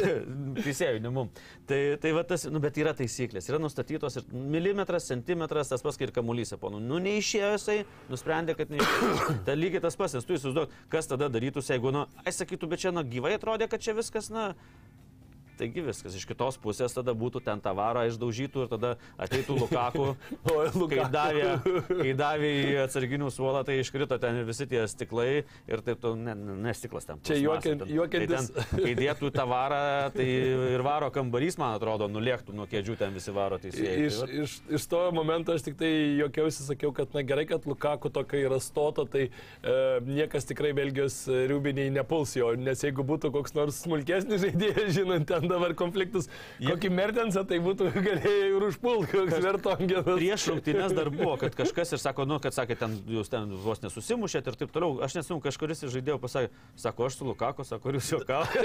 [0.64, 1.32] Teisėjų, ne mum.
[1.68, 6.00] Tai tai va tas, nu, bet yra taisyklės, yra nustatytos ir milimetras, centimetras, tas pats
[6.02, 6.80] ir kamuolys, ponų.
[6.84, 7.78] Nu, neišėjo jisai,
[8.12, 9.36] nusprendė, kad neišėjo.
[9.46, 12.84] tai lygiai tas pats, nes tu įsivaizduok, kas tada darytųsi, jeigu, nu, ai sakytų, bet
[12.84, 14.52] čia, na, gyvai atrodė, kad čia viskas, na,
[15.58, 18.90] Taigi viskas, iš kitos pusės tada būtų ten tavarą išdaužytų ir tada
[19.20, 20.06] ateitų Lukaku.
[20.50, 20.90] o, Lukaku.
[20.94, 21.48] Kai, davė,
[21.90, 26.34] kai davė į atsarginių suolą, tai iškrito ten visi tie stiklai ir taip, tu, ne,
[26.34, 27.22] ne stiklas ten.
[27.26, 27.92] Čia juokiantis.
[28.14, 29.82] Tai ten, kai dėtų tavarą,
[30.14, 30.26] tai
[30.74, 33.94] ir varo kambarys, man atrodo, nulėktų nuo kėdžių ten visi varo teisėjai.
[34.08, 35.90] Iš, tai, iš, iš to momento aš tik tai
[36.20, 39.76] juokiausi, sakiau, kad na gerai, kad Lukaku tokia yra stota, tai e,
[40.08, 45.43] niekas tikrai Belgijos riubiniai nepuls jo, nes jeigu būtų koks nors smulkesnis žaidėjas, žinant ten
[45.44, 46.28] ten dabar konfliktus.
[46.62, 50.08] Kokį Mertensą tai būtų galėjai ir užpult, koks Vertongenas.
[50.08, 53.82] Prieš rungtynės dar buvo, kad kažkas ir sako, nu, kad sakė, ten jūs ten vos
[53.84, 54.98] nesusimušėt ir taip toliau.
[55.04, 58.60] Aš nesu, kažkuris iš žaidėjų pasakė, sako, aš su Lukaku, sako, jūs juokavote.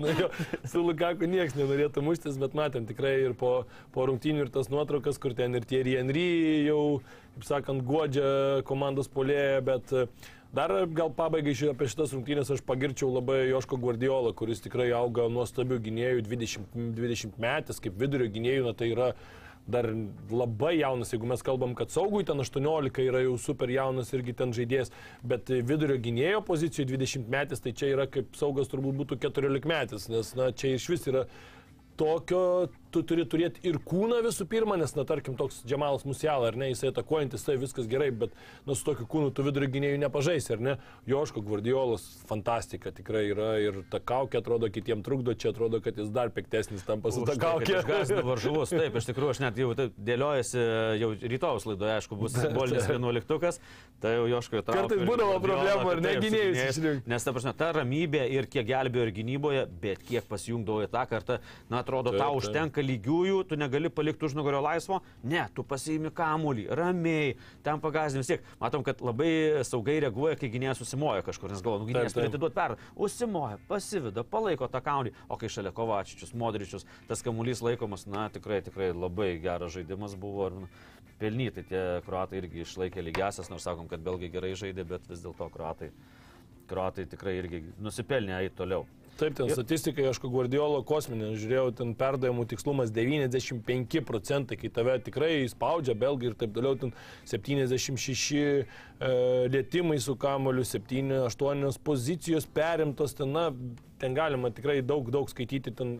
[0.00, 0.30] nu, jo,
[0.64, 3.64] su Lukaku niekas nenorėtų muštis, bet matėm tikrai ir po,
[3.94, 7.00] po rungtynių ir tas nuotraukas, kur ten ir tie Henry jau,
[7.34, 13.12] kaip sakant, godžia komandos polėje, bet uh, Dar gal pabaigai apie šitas rungtynės aš pagirčiau
[13.14, 18.72] labai Joško Guardiolą, kuris tikrai auga nuostabių gynėjų, 20, 20 metės, kaip vidurio gynėjų, na
[18.74, 19.12] tai yra
[19.70, 19.86] dar
[20.32, 24.50] labai jaunas, jeigu mes kalbam, kad saugui ten 18 yra jau super jaunas irgi ten
[24.56, 24.90] žaidėjas,
[25.22, 30.10] bet vidurio gynėjo pozicijoje 20 metės, tai čia yra kaip saugas turbūt būtų 14 metės,
[30.10, 31.28] nes na, čia iš vis yra
[32.00, 32.42] tokio
[32.92, 36.70] tu turi turėti ir kūną visų pirma, nes, na, tarkim, toks Džemalas Musiala, ar ne,
[36.72, 38.34] jisai atakuojantis, tai viskas gerai, bet,
[38.66, 40.76] na, su tokiu kūnu tu vidurio gynėjų nepažaisi, ar ne?
[41.10, 46.10] Joško Gvardiolas fantastika tikrai yra ir ta kaukė atrodo kitiems trukdo, čia atrodo, kad jis
[46.14, 47.78] dar piktesnis tam pasita kaukė.
[47.80, 50.66] Aš gąsdinu varžovus, taip, iš tikrųjų, aš net jau dėliojasi,
[51.00, 53.60] jau rytojus laidoje, aišku, bus simbolinis vienuoliktukas,
[54.02, 54.82] tai jau Joško įtraukė.
[54.82, 56.80] Kartais būdavo problemų, ar ne gynėjus.
[57.10, 61.06] Nes, ta prasme, ta ramybė ir kiek gelbėjo ir gynyboje, bet kiek pasijungdavo į tą
[61.10, 61.40] kartą,
[61.72, 66.10] na, atrodo, tau užtenka lieka lygiųjų, tu negali palikti už nugario laisvo, ne, tu pasiimi
[66.10, 68.44] kamuolį, ramiai, ten pagazdini vis tiek.
[68.60, 72.56] Matom, kad labai saugai reaguoja, kai gynėjas susimoja kažkur, nes galvoja, nu, gynėjas turi atiduoti
[72.56, 78.28] per, užsimoja, pasivida, palaiko tą kamuolį, o kai šalia Kovačičius, Modričius, tas kamuolys laikomas, na,
[78.32, 80.50] tikrai, tikrai labai geras žaidimas buvo.
[80.50, 80.70] Ir,
[81.20, 85.50] pelnytai tie kruatai irgi išlaikė lygiasias, nors sakom, kad belgai gerai žaidė, bet vis dėlto
[85.52, 85.90] kruatai,
[86.70, 88.86] kruatai tikrai irgi nusipelnė eiti toliau.
[89.20, 95.32] Taip, ten statistikai, aš Guardiolo kosminė, žiūrėjau, ten perdavimų tikslumas 95 procentai, kai tave tikrai
[95.52, 96.94] spaudžia belgai ir taip toliau, ten
[97.28, 98.64] 76 e,
[99.52, 103.50] lėtimai su kamoliu, 7-8 pozicijos perimtos, ten, na,
[104.00, 105.98] ten galima tikrai daug, daug skaityti, ten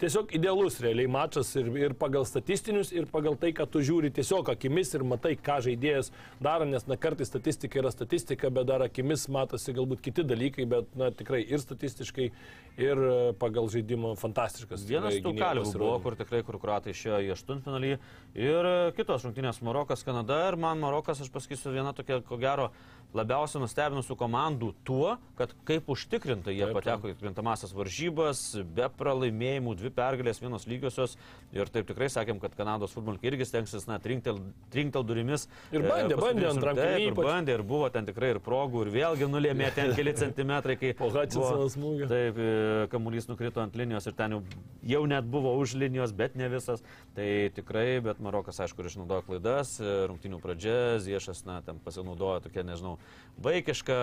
[0.00, 4.50] tiesiog idealus realiai mačas ir, ir pagal statistinius, ir pagal tai, kad tu žiūri tiesiog
[4.52, 9.26] akimis ir matai, ką žaidėjas daro, nes na kartais statistika yra statistika, bet dar akimis
[9.32, 12.30] matosi galbūt kiti dalykai, bet na tikrai ir statistiškai,
[12.76, 14.84] ir e, pagal žaidimą fantastiškas.
[14.88, 17.92] Vienas tų kalbų buvo, kur tikrai, kur kruatai išėjo į aštuntfinalį
[18.36, 22.70] ir e, kitos rungtynės Marokas, Kanada ir man Marokas, aš pasakysiu, viena tokia, ko gero,
[23.16, 28.42] labiausiai nustebinusių komandų tuo, kad kaip užtikrinta jie taip, pateko į krintamasias varžybas,
[28.76, 31.16] be pralaimėjimų, dvi pergalės, vienos lygiosios.
[31.56, 34.40] Ir taip tikrai sakėm, kad Kanados futbolininkai irgi stengsis, na, trinktel,
[34.72, 35.46] trinktel durimis.
[35.74, 36.86] Ir bandė, e, bandė ant rankų.
[37.06, 40.92] Ir bandė, ir buvo ten tikrai ir progų, ir vėlgi nulėmė ten keli centimetrai, kai...
[41.00, 42.10] Po Hutchinsono smūgio.
[42.10, 44.42] Taip, e, kamuolys nukrito ant linijos ir ten jau,
[44.86, 46.84] jau net buvo už linijos, bet ne visas.
[47.16, 52.66] Tai tikrai, bet Marokas, aišku, išnaudojo klaidas, e, rungtinių pradžia, Ziešas, na, ten pasinaudojo tokia,
[52.66, 52.96] nežinau,
[53.42, 53.96] vaikiška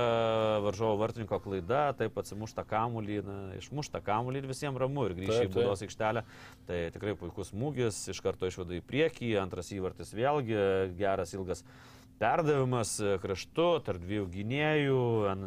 [0.61, 3.21] varžovo vartininko klaida, taip atsimušta kamuolį,
[3.57, 6.25] išmušta kamuolį ir visiems ramu ir grįžta į baudos aikštelę.
[6.67, 10.61] Tai tikrai puikus smūgis, iš karto išvada į priekį, antras įvartis vėlgi
[10.99, 11.65] geras ilgas
[12.21, 15.03] perdavimas kraštu tarp dviejų gynėjų,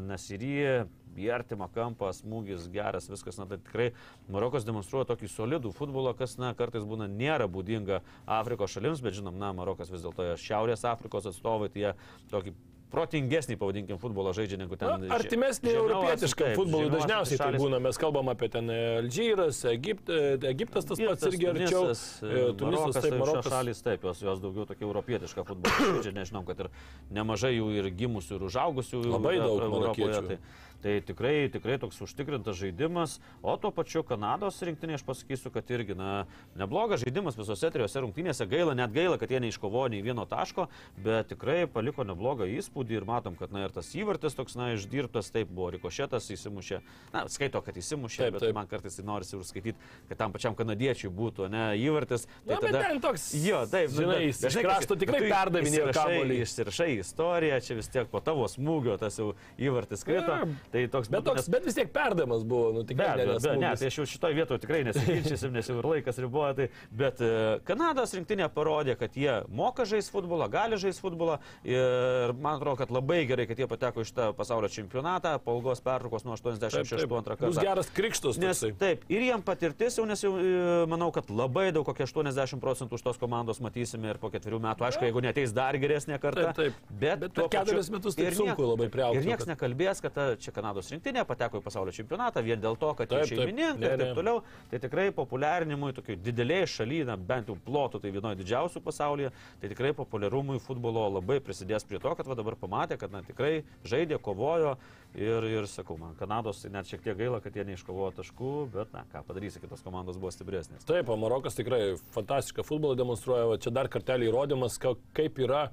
[0.08, 0.86] Nasiry,
[1.16, 3.86] į artimą kampą, smūgis geras, viskas, na tai tikrai
[4.32, 8.02] Marokas demonstruoja tokį solidų futbolą, kas, na, kartais būna nėra būdinga
[8.38, 11.94] Afrikos šalims, bet žinom, na, Marokas vis dėlto Šiaurės Afrikos atstovai, tai jie
[12.32, 12.52] tokį
[12.92, 15.04] protingesnį, pavadinkim, futbolą žaidžia negu ten.
[15.04, 17.80] Na, artimesnį europietiškam futbolui dažniausiai tai būna.
[17.82, 21.88] Mes kalbam apie ten e, Alžyras, Egipt, e, Egiptas tas pats irgi arčiau.
[21.90, 26.66] E, Tunisas, taip, Marokas šalis, taip, jos, jos daugiau tokia europietiška futbolą žaidžia, nežinom, kad
[26.66, 26.70] ir
[27.16, 29.02] nemažai jų ir gimusių, ir užaugusių.
[29.16, 30.22] Labai daug Europoje.
[30.30, 30.38] Tai,
[30.82, 35.96] Tai tikrai, tikrai toks užtikrintas žaidimas, o tuo pačiu Kanados rinktinė aš pasakysiu, kad irgi
[35.96, 36.26] na,
[36.58, 40.68] neblogas žaidimas visose trijose rungtynėse, gaila, net gaila, kad jie neiškovojo nei vieno taško,
[41.02, 45.32] bet tikrai paliko neblogą įspūdį ir matom, kad na, ir tas įvartis toks na, išdirbtas,
[45.34, 46.82] taip buvo rikošėtas, įsimušė,
[47.14, 48.54] na, skaito, kad įsimušė, taip, bet taip.
[48.60, 52.28] man kartais tai norisi ir skaityti, kad tam pačiam kanadiečiui būtų, ne, įvartis.
[52.44, 56.38] Tai na, tada, ten toks, jo, taip, nu, žinai, nu, iš krašto tikrai perdavinėjo kamuolį.
[56.46, 60.36] Išsirašai istoriją, čia vis tiek po tavo smūgio tas jau įvartis krito.
[60.36, 61.50] Ja, Tai toks, bet, toks, nes...
[61.54, 64.36] bet vis tiek perdamas buvo, nu tikrai be, be, be, ne, tai aš jau šitoje
[64.36, 66.52] vietoje tikrai nesiginčysim, nes jau ir laikas riboja.
[66.58, 66.68] Tai,
[67.02, 67.30] bet e,
[67.68, 72.92] Kanados rinktinė parodė, kad jie moka žaisti futbolą, gali žaisti futbolą ir man atrodo, kad
[72.94, 77.36] labai gerai, kad jie pateko iš tą pasaulio čempionatą po ilgos pertraukos nuo 86 antrą
[77.36, 77.52] kartą.
[77.52, 78.40] Bus geras krikštus.
[78.42, 80.52] Nes, taip, ir jiem patirtis jau, nes jau e,
[80.90, 84.88] manau, kad labai daug, kokie 80 procentų už tos komandos matysime ir po ketverių metų,
[84.88, 86.52] aišku, jeigu neteis dar geresnė karta.
[86.56, 86.92] Taip, taip.
[87.02, 89.22] Bet, bet keturis metus tai sunku labai priaugti.
[89.22, 93.12] Ir niekas nekalbės, kad čia Kanados rinktinė pateko į pasaulio čempionatą vien dėl to, kad
[93.12, 94.42] jie šeimininkai ir taip toliau.
[94.70, 99.92] Tai tikrai populiarinimui tokiai dideliai šalyje, bent jau plotų, tai vienoje didžiausių pasaulyje, tai tikrai
[99.96, 104.76] populiarumui futbolo labai prisidės prie to, kad va dabar pamatė, kad na, tikrai žaidė, kovojo
[105.14, 108.94] ir, ir sakau, man Kanados tai net šiek tiek gaila, kad jie neiškovojo taškų, bet
[108.96, 110.86] na, ką padarysi, kitos komandos buvo stipresnės.
[110.88, 115.68] Taip, Marokas tikrai fantastišką futbolą demonstruoja, čia dar kartelį įrodymas, kaip yra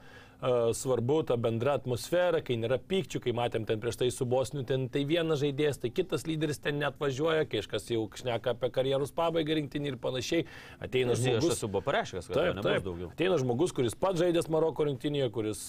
[0.74, 4.90] svarbu ta bendra atmosfera, kai nėra pykčių, kai matėm ten prieš tai su Bosniu, ten
[4.92, 9.14] tai vienas žaidėjas, tai kitas lyderis ten net važiuoja, kai kažkas jau šneka apie karjeros
[9.16, 10.44] pabaigą rinktinį ir panašiai.
[10.84, 11.48] Ateina žmogus.
[11.48, 13.12] Aš esu buvo pareiškęs, kad taip, taip, daugiau.
[13.16, 15.64] Ateina žmogus, kuris pats žaidęs Maroko rinktinėje, kuris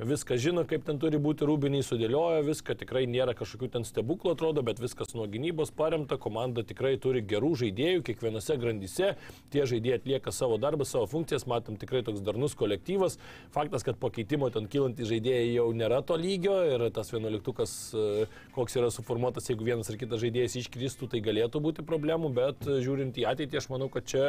[0.00, 4.64] viską žino, kaip ten turi būti rūbiniai, sudėlioja viską, tikrai nėra kažkokių ten stebuklų atrodo,
[4.66, 9.12] bet viskas nuo gynybos paremta, komanda tikrai turi gerų žaidėjų, kiekvienose grandyse
[9.52, 13.18] tie žaidėjai atlieka savo darbą, savo funkcijas, matom tikrai toks darnus kolektyvas.
[13.54, 18.26] Faktas, kad po keitimo ten kylantys žaidėjai jau nėra to lygio ir tas vienuoliktukas, e,
[18.56, 22.80] koks yra suformuotas, jeigu vienas ar kitas žaidėjas iškristų, tai galėtų būti problemų, bet e,
[22.84, 24.26] žiūrint į ateitį, aš manau, kad čia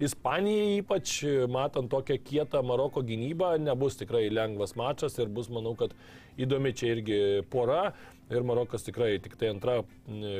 [0.00, 1.18] Ispanijai ypač
[1.52, 5.92] matant tokią kietą Maroko gynybą nebus tikrai lengvas mačas ir bus, manau, kad
[6.44, 7.20] įdomi čia irgi
[7.50, 7.90] pora.
[8.30, 9.80] Ir Marokas tikrai tik tai antra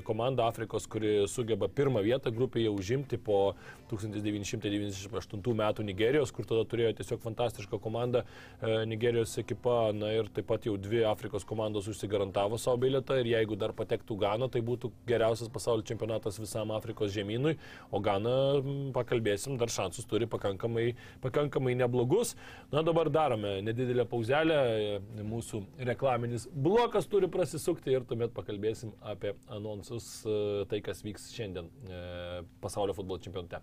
[0.06, 3.56] komanda Afrikos, kuri sugeba pirmą vietą grupėje užimti po
[3.90, 9.90] 1998 metų Nigerijos, kur tada turėjo tiesiog fantastišką komandą e, Nigerijos ekipa.
[9.96, 14.16] Na ir taip pat jau dvi Afrikos komandos užsigarantavo savo bilietą ir jeigu dar patektų
[14.20, 17.56] Gana, tai būtų geriausias pasaulio čempionatas visam Afrikos žemynui.
[17.90, 18.34] O Gana,
[18.96, 20.90] pakalbėsim, dar šansus turi pakankamai,
[21.24, 22.34] pakankamai neblogus.
[22.72, 24.58] Na dabar darome nedidelę pauzelę,
[25.18, 31.30] e, mūsų reklaminis blokas turi prasisukti ir tuomet pakalbėsim apie anonsus, e, tai kas vyks
[31.34, 32.00] šiandien e,
[32.62, 33.62] pasaulio futbolo čempionate.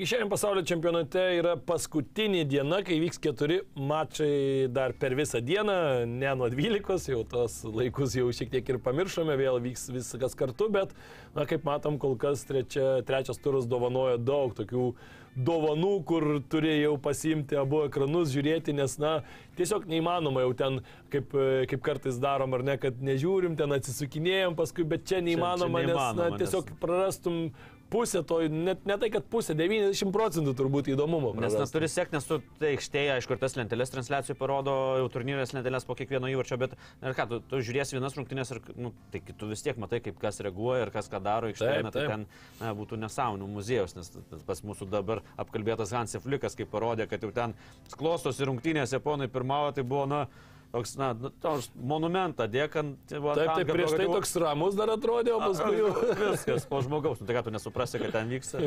[0.00, 5.74] Taigi šiandien pasaulio čempionate yra paskutinė diena, kai vyks keturi mačai dar per visą dieną,
[6.08, 10.70] ne nuo 12, jau tos laikus jau šiek tiek ir pamiršome, vėl vyks viskas kartu,
[10.72, 10.94] bet,
[11.34, 14.86] na, kaip matom, kol kas trečia, trečias turas dovanoja daug tokių
[15.36, 19.18] dovanų, kur turėjau pasimti abu ekranus, žiūrėti, nes, na,
[19.60, 20.80] tiesiog neįmanoma jau ten,
[21.12, 21.36] kaip,
[21.68, 25.92] kaip kartais darom, ar ne, kad nežiūrim, ten atsisukinėjom paskui, bet čia neįmanoma, čia, čia
[25.92, 26.80] neįmanoma nes, na, tiesiog nes...
[26.80, 27.44] prarastum
[27.90, 31.32] pusė to, net ne tai, kad pusė, 90 procentų turbūt įdomumo.
[31.42, 35.54] Nes neturi sekti, nes tu tai aikštėje, aišku, ir tas lentelės transliacijų parodo, jau turnyrės
[35.56, 39.22] lentelės po kiekvieno įvarčio, bet ir ką, tu, tu žiūrėsi vienas rungtynės ir nu, tai
[39.30, 42.28] tu vis tiek matai, kaip kas reaguoja ir kas ką daro aikštėje, tai ten
[42.60, 44.12] na, būtų nesąmonų muziejus, nes
[44.46, 47.56] pas mūsų dabar apkalbėtas Hansė Flikas, kaip parodė, kad jau ten
[47.98, 50.24] klostosi rungtynės, japonai pirmavo, tai buvo, na,
[50.72, 52.98] toks, na, nu, toks monumentą dėkant.
[53.10, 55.94] Tai taip, taip, prieš tai toks ramus dar atrodė, o paskui jau.
[56.20, 58.62] Viskas po žmogaus, nu, tai ką tu nesuprasi, kad ten vyksta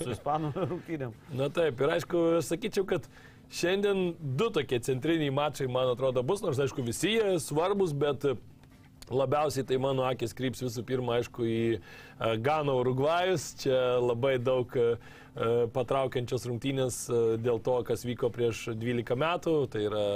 [0.00, 1.16] su ispanų rungtynėm.
[1.38, 3.08] Na taip, ir aišku, sakyčiau, kad
[3.50, 8.30] šiandien du tokie centriniai mačai, man atrodo, bus, nors aišku, visi jie svarbus, bet
[9.10, 11.62] Labiausiai tai mano akis kryps visų pirma, aišku, į
[12.44, 13.48] Gano Urugvajus.
[13.58, 14.70] Čia labai daug
[15.74, 17.02] patraukiančios rungtynės
[17.42, 19.54] dėl to, kas vyko prieš 12 metų.
[19.70, 20.06] Tai yra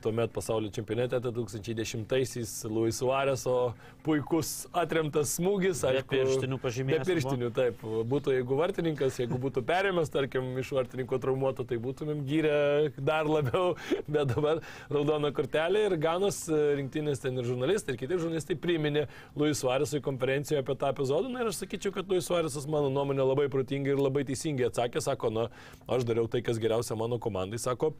[0.00, 3.72] tuomet pasaulio čempionate 2010-aisiais Luis Suareso
[4.04, 5.80] puikus atremtas smūgis.
[5.88, 7.00] Aišku, be pirštinių pažymėjimų.
[7.00, 7.84] Be pirštinių, taip.
[8.10, 12.56] Būtų, jeigu vartininkas, jeigu būtų perėmęs, tarkim, iš vartininko traumuoto, tai būtumėm gyrę
[12.98, 13.72] dar labiau,
[14.12, 14.60] bet dabar
[14.92, 19.06] raudona kortelė ir Ganos rinktinės ten ir žurnalistai, ir kiti žurnalistai priminė
[19.38, 21.32] Luis Suaresui konferencijoje apie tą epizodą.
[21.32, 25.02] Na ir aš sakyčiau, kad Luis Suaresas mano nuomonė labai protingai ir labai teisingai atsakė,
[25.04, 25.48] sako, na,
[25.90, 27.92] aš dariau tai, kas geriausia mano komandai, sako,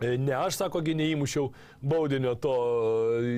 [0.00, 1.50] ne, aš sako, gi neįmušiau
[1.86, 2.54] baudinio to,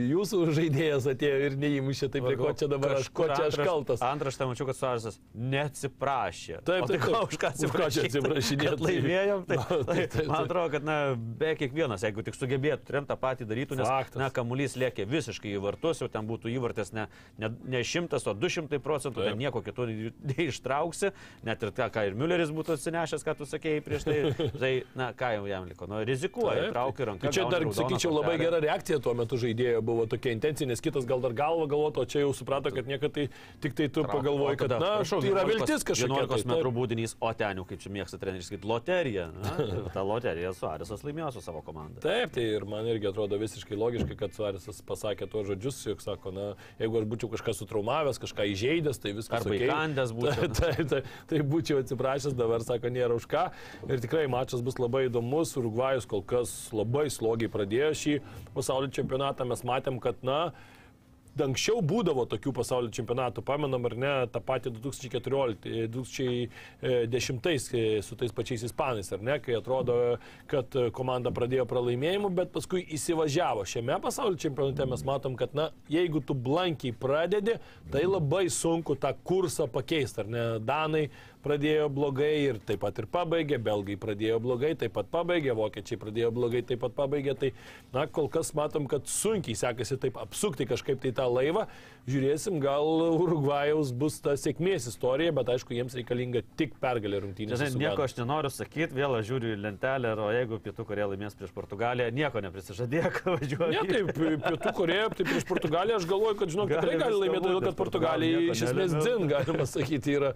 [0.09, 4.02] jūsų žaidėjas atėjo ir neįmušė, tai prie ko čia dabar aš, ko čia aš kaltas.
[4.04, 6.61] Antras, tai mačiau, kad Suarsas neatsiprašė.
[6.66, 7.28] Taip, taip, taip.
[7.28, 8.76] Už ką atsiprašinėjo?
[8.82, 10.30] Laimėjom, tai, no, taip, taip, taip.
[10.30, 14.20] Man atrodo, kad, na, be kiekvienas, jeigu tik sugebėtų trim tą patį darytų, nes, Faktas.
[14.22, 17.09] na, kamuolys lėkė visiškai į vartus, jau ten būtų įvartės ne,
[17.40, 21.12] ne, ne 100, o 200 procentų, ten nieko kito neištrauksi,
[21.46, 24.18] net ir tą, ką ir Mülleris būtų atsinešęs, ką tu sakėjai prieš tai,
[24.62, 27.26] tai, na, ką jau jam liko, nu, rizikuoja reaguoja, traukia ranką.
[27.26, 31.07] Tai čia dar, sakyčiau, labai gera reakcija tuo metu žaidėjo buvo tokia intencija, nes kitas
[31.09, 33.28] gal dar galvą galvoto, o čia jau suprato, kad niekada tai
[33.62, 36.26] tik tai tu pagalvoji, kad, na, prašau, tai yra viltis kažkokia.
[36.28, 39.28] 11 tai, metrų būdinys, o ten jau, kaip čia mėgsta treneris, sakyti, loterija.
[39.38, 39.55] Na,
[39.94, 42.01] ta loterija Suarisas laimėjo su savo komanda.
[42.05, 46.32] Taip, tai ir man irgi atrodo visiškai logiška, kad Suarisas pasakė tuos žodžius, juk sako,
[46.34, 46.49] na,
[46.80, 49.40] jeigu aš būčiau kažką sutraumavęs, kažką įžeidęs, tai viskas.
[49.40, 49.66] Arba okay.
[49.66, 50.49] įkandęs būčiau.
[50.59, 50.99] Tai, tai, tai,
[51.30, 53.44] tai būčiau atsiprašęs, dabar sako, nėra už ką.
[53.86, 58.18] Ir tikrai mačas bus labai įdomus, Urugvajus kol kas labai slogiai pradėjo šį
[58.57, 60.41] pasaulio čempionatą, mes matėm, kad, na,
[61.45, 67.49] anksčiau būdavo tokių pasaulio čempionatų, pamenam ar ne, tą patį 2014, 2010
[67.79, 70.18] e, su tais pačiais ispanais, ar ne, kai atrodo,
[70.51, 73.66] kad komanda pradėjo pralaimėjimu, bet paskui įsivažiavo.
[73.68, 77.59] Šiame pasaulio čempionate mes matom, kad, na, jeigu tu blankiai pradedi,
[77.93, 81.09] tai labai sunku tą kursą pakeisti, ar ne, Danai
[81.45, 86.32] pradėjo blogai ir taip pat ir pabaigė, belgai pradėjo blogai, taip pat pabaigė, vokiečiai pradėjo
[86.34, 87.36] blogai, taip pat pabaigė.
[87.39, 87.53] Tai,
[87.95, 91.66] na, kol kas matom, kad sunkiai sekasi taip apsukti kažkaip tai tą laivą.
[92.09, 97.70] Žiūrėsim, gal Urugvajaus bus ta sėkmės istorija, bet aišku, jiems reikalinga tik pergalė rungtynėse.
[97.70, 101.36] Žinai, nieko aš nenoriu sakyti, vėl aš žiūriu į lentelę, o jeigu Pietų Koreja laimės
[101.38, 103.72] prieš Portugaliją, nieko neprisižadėk važiuoti.
[103.76, 104.12] Ne, taip,
[104.46, 108.44] Pietų Koreja, tai prieš Portugaliją aš galvoju, kad, žinok, tikrai gali laimėti, todėl kad Portugalija
[108.52, 110.34] iš esmės dzin, galima sakyti, yra.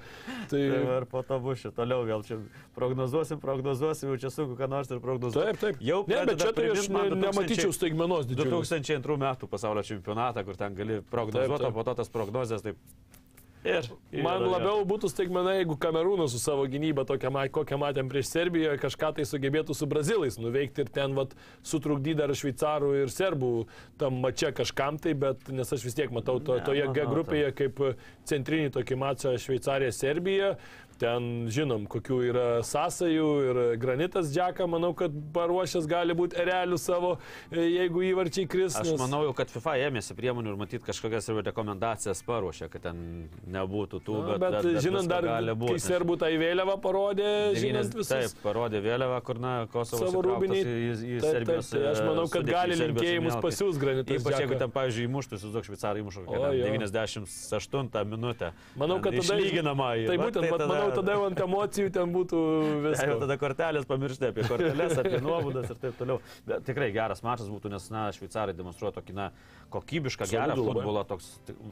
[0.53, 0.61] Tai...
[0.61, 2.39] tai ir po to bus šitą toliau vėl čia
[2.77, 5.51] prognozuosim, prognozuosim, jau čia sunku, ką nors ir prognozuoti.
[5.51, 5.83] Taip, taip.
[5.85, 8.73] Jau ne, bet čia tai aš ne, nematyčiau staigmenos didžiulės.
[8.73, 12.81] 2002 metų pasaulio čempionatą, kur ten gali prognozuoti, o po to tas prognozijas taip
[13.63, 18.33] Ir, ir man labiau būtų staigmena, jeigu Kamerūnas su savo gynyba, tokia, kokią matėm prieš
[18.33, 23.53] Serbiją, kažką tai sugebėtų su Brazilais nuveikti ir ten vat, sutrukdyti dar šveicarų ir serbų
[24.03, 27.85] tam mače kažkam tai, bet nes aš vis tiek matau to, toje G grupėje kaip
[28.27, 30.57] centrinį tokį mačą Šveicarija Serbija.
[31.01, 37.15] Ten žinom, kokių yra sąsajų ir granitas Džeka, manau, kad paruošęs gali būti erelių savo,
[37.51, 38.77] e, jeigu įvarčiai kris.
[38.79, 39.01] Aš nes...
[39.01, 43.03] manau, kad FIFA ėmėsi priemonių ir matyt kažkokias rekomendacijas paruošė, kad ten
[43.53, 45.27] nebūtų tų, bet, bet, bet, bet žinant dar,
[45.65, 48.13] kai serbų tai vėliavą parodė, žinant visus.
[48.13, 50.61] Taip, parodė vėliavą, kur, na, Kosovo savo rūbinį.
[50.63, 54.21] Į, į taip, Serbijos, taip, tai aš manau, kad gali linkėjimus pasiūs granitas.
[54.21, 58.53] Ypač jeigu ten, pavyzdžiui, įmuštų, įsivaizduok, šveicarai įmuštų, kad 98 minutę.
[58.81, 59.91] Manau, kad tada lyginama.
[60.09, 62.43] Tai būtent, tai manau, tada jau ant emocijų ten būtų
[62.87, 63.05] viskas.
[63.09, 66.21] Jau tada kortelės pamiršti apie korteles, apie nuobudas ir taip toliau.
[66.49, 69.29] Bet tikrai geras mačas būtų, nes, na, šveicarai demonstruoja tokį, na,
[69.73, 71.31] kokybišką, gerą futbolą, toks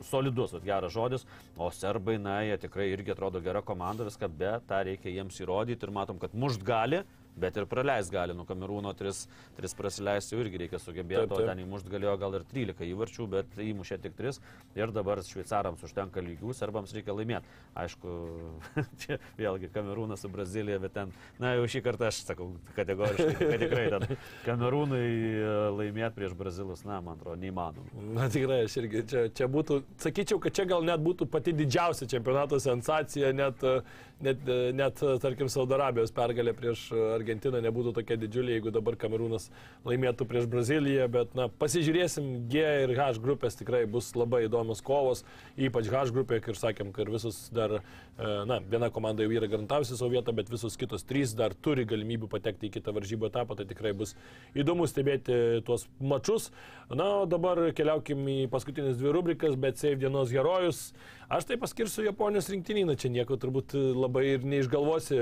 [0.09, 4.83] solidus, geras žodis, o serbai, na, jie tikrai irgi atrodo gera komanda, viską, bet tą
[4.89, 7.05] reikia jiems įrodyti ir matom, kad mušt gali,
[7.41, 9.25] Bet ir praleis gali, nu Kamerūno 3,
[9.59, 14.01] 3 prasileisti irgi reikia sugebėti, o ten įmušt galėjo gal ir 13 įvarčių, bet įmušė
[14.03, 14.41] tik 3
[14.81, 17.55] ir dabar šveicarams užtenka lygių, serbams reikia laimėti.
[17.81, 18.17] Aišku,
[19.03, 23.65] čia vėlgi Kamerūnas su Brazilija, bet ten, na jau šį kartą aš sakau kategoriškai, kad
[23.65, 28.05] tikrai ten Kamerūnai e, laimėti prieš Brazilus, na, man atrodo, neįmanoma.
[28.19, 32.11] Na tikrai, aš irgi čia, čia būtų, sakyčiau, kad čia gal net būtų pati didžiausia
[32.11, 33.65] čempionato sensacija, net,
[34.23, 34.47] net,
[34.77, 37.31] net tarkim, Saudo Arabijos pergalė prieš Argentiną.
[37.31, 39.47] Argentina nebūtų tokia didžiulė, jeigu dabar Kamerūnas
[39.87, 45.23] laimėtų prieš Braziliją, bet na, pasižiūrėsim, G ir H grupės tikrai bus labai įdomios kovos,
[45.55, 49.47] ypač H grupė, kaip ir sakėm, kad visus dar, e, na, viena komanda jau yra
[49.53, 53.55] garantavusi savo vietą, bet visos kitos trys dar turi galimybių patekti į kitą varžybų etapą,
[53.61, 54.17] tai tikrai bus
[54.59, 56.51] įdomu stebėti tuos mačius.
[56.91, 60.91] Na, o dabar keliaukim į paskutinės dvi rubrikas, bet Save dienos herojus.
[61.31, 65.21] Aš tai paskirsiu Japonijos rinktinį, na čia nieko turbūt labai ir neišgalvosi,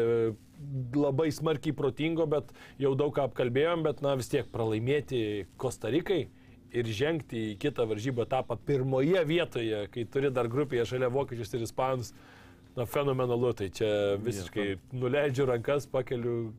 [0.96, 2.50] labai smarkiai protingo, bet
[2.82, 6.24] jau daug ką apkalbėjom, bet na vis tiek pralaimėti Kostarikai
[6.74, 11.64] ir žengti į kitą varžybą etapą pirmoje vietoje, kai turi dar grupėje šalia vokiečius ir
[11.64, 12.12] ispanus
[12.76, 13.90] na, fenomenalu, tai čia
[14.22, 16.52] visiškai ja, nuleidžiu rankas, pakeliu,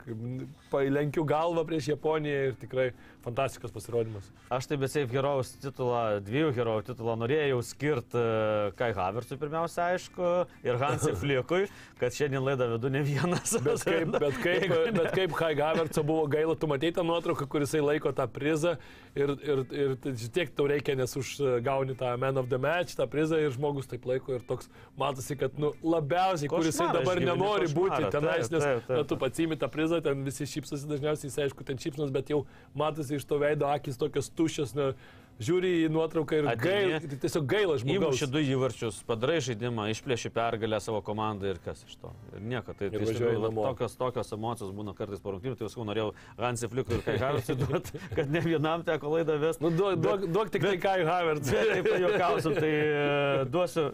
[0.72, 2.90] palenkiu galvą prieš Japoniją ir tikrai
[3.24, 4.28] fantastiškas pasirodymas.
[4.54, 10.30] Aš tai besėp herojaus titulą, dviejų herojų titulą norėjau skirti uh, Kai Havertzui pirmiausia, aišku,
[10.66, 11.66] ir Hansui Fliekui,
[12.00, 13.56] kad šiandien laidą vedu ne vienas.
[13.66, 17.66] Bet kaip, bet kaip, bet kaip Kai Havertzo buvo gaila, tu matei tą nuotrauką, kur
[17.66, 18.78] jisai laiko tą prizą
[19.18, 19.96] ir, ir, ir
[20.34, 24.08] tiek tau reikia, nes užgauni tą Man of the Match, tą prizą ir žmogus taip
[24.10, 28.84] laiko ir toks matosi, kad nu, labiausiai, kur jisai dabar nenori būti tenais, nes taip,
[28.86, 29.08] taip, taip.
[29.10, 32.44] Tu pats įmi tą prizą, ten visi šypsosi dažniausiai, jis aišku, ten šypsnos, bet jau
[32.78, 34.76] matosi iš to veido akis tokios tuščios.
[34.78, 34.92] Ne,
[35.40, 38.18] žiūri į nuotrauką ir gaila, tai tiesiog gaila žmogaus.
[38.18, 42.12] Įmuši du įvarčius, padarai žaidimą, išplėši pergalę savo komandą ir kas iš to.
[42.36, 42.76] Ir nieko.
[42.76, 47.00] Tai, tai tikrųjų, tokios, tokios emocijos būna kartais po rungtynių, tai visų norėjau Hansi Fliukui
[47.00, 49.64] ir Kai Havertzui duoti, kad ne vienam teko laidą vesti.
[49.64, 51.66] Nu, duok, duok, duok tik bet, tai Kai Havertzui.
[51.72, 53.90] Taip, juokausim, tai uh, duosiu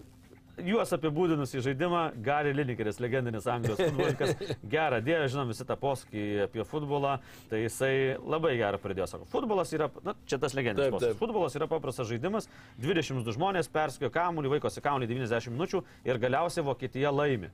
[0.64, 4.36] juos apibūdinus į žaidimą, Gary Linekeris, legendinis Anglijos futbolininkas,
[4.76, 7.18] gerą dievą, žinom visi tą posakį apie futbolą,
[7.52, 11.68] tai jisai labai gerą pridėjo, sako, futbolas yra, na, čia tas legendinis posakis, futbolas yra
[11.72, 12.50] paprastas žaidimas,
[12.84, 17.52] 22 žmonės perskio kamuolį, vaikosi kamuolį 90 minučių ir galiausiai Vokietija laimi.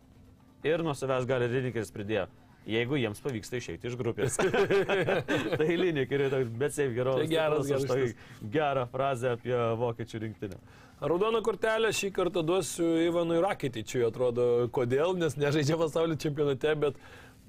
[0.68, 2.28] Ir nuo savęs Gary Linekeris pridėjo,
[2.70, 4.38] jeigu jiems pavyksta išeiti iš grupės.
[5.60, 7.18] tai Linekeris, bet seif geros.
[7.24, 7.90] Tai geras, geras.
[7.90, 10.62] Tai gerą frazę apie vokiečių rinktinę.
[11.02, 17.00] Raudoną kortelę šį kartą duosiu Ivanui Raketičiui, atrodo, kodėl, nes nežaidžia pasaulio čempionate, bet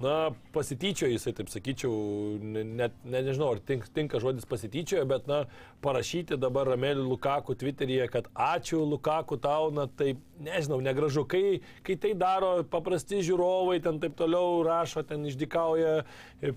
[0.01, 1.91] na, pasityčiojo jisai, taip sakyčiau,
[2.41, 5.43] net ne, nežinau, ar tink, tinka žodis pasityčiojo, bet, na,
[5.85, 11.93] parašyti dabar Ramelį Lukaku Twitteryje, kad ačiū Lukaku tau, na, tai, nežinau, negražu, kai, kai
[12.01, 15.99] tai daro paprasti žiūrovai, ten taip toliau rašo, ten išdikauja,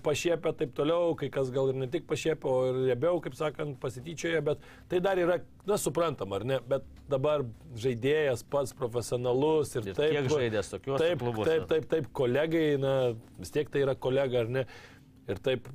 [0.01, 3.77] pašiepia taip toliau, kai kas gal ir ne tik pašiepia, o ir riebiau, kaip sakant,
[3.85, 5.37] pasityčioja, bet tai dar yra,
[5.67, 7.43] na, suprantama, ar ne, bet dabar
[7.79, 10.13] žaidėjas pats profesionalus ir, ir taip.
[10.15, 11.25] Kiek žaidėjas tokiuose taip?
[11.47, 12.93] Taip, taip, taip, kolegai, na,
[13.39, 14.65] vis tiek tai yra kolega ar ne.
[15.27, 15.67] Ir taip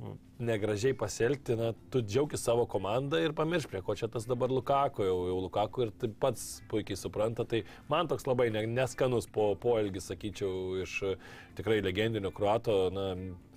[0.43, 5.05] negražiai pasielgti, na, tu džiaugis savo komandą ir pamirš, prie ko čia tas dabar Lukako,
[5.05, 10.09] jau, jau Lukako ir taip pats puikiai supranta, tai man toks labai neskanus po poelgis,
[10.09, 10.95] sakyčiau, iš
[11.57, 13.07] tikrai legendinio kruato, na,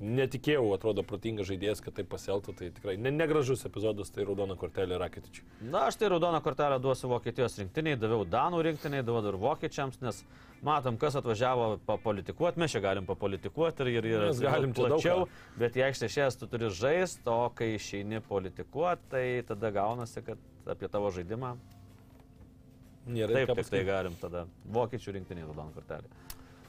[0.00, 5.00] netikėjau, atrodo, protingas žaidėjas, kad taip pasielgtų, tai tikrai ne, negražus epizodas, tai raudona kortelė
[5.00, 5.46] Raketičiui.
[5.64, 10.20] Na, aš tai raudoną kortelę duosiu Vokietijos rinktiniai, daviau Danų rinktiniai, daviau ir Vokiečiams, nes
[10.64, 15.26] matom, kas atvažiavo papolitikuoti, mes čia galim papolitikuoti ir, ir, ir mes galim plačiau,
[15.60, 20.90] bet jei aikštėšės tu turi žaisti, o kai išeini politikuoti, tai tada gaunasi, kad apie
[20.92, 21.56] tavo žaidimą.
[23.06, 24.46] Nėra taip, tik tai galim tada.
[24.74, 26.10] Vokiečių rinktinė raudona kortelė.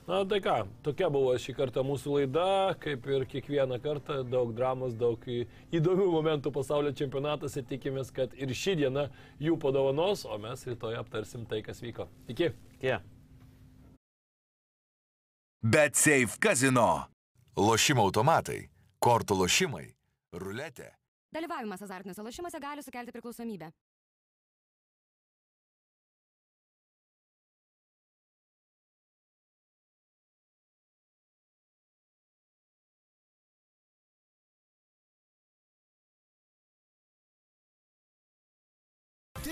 [0.07, 4.93] Na tai ką, tokia buvo šį kartą mūsų laida, kaip ir kiekvieną kartą, daug dramos,
[4.95, 9.09] daug įdomių momentų pasaulio čempionatuose, tikimės, kad ir ši diena
[9.43, 12.07] jų padovanos, o mes rytoj aptarsim tai, kas vyko.
[12.31, 12.53] Iki.
[12.77, 12.95] Iki.
[15.61, 17.07] Bet Safe Casino.
[17.57, 18.67] Lošimo automatai,
[19.01, 19.87] kortų lošimai,
[20.37, 20.91] ruletė.
[21.33, 23.71] Dalyvavimas azartiniuose lošimuose gali sukelti priklausomybę.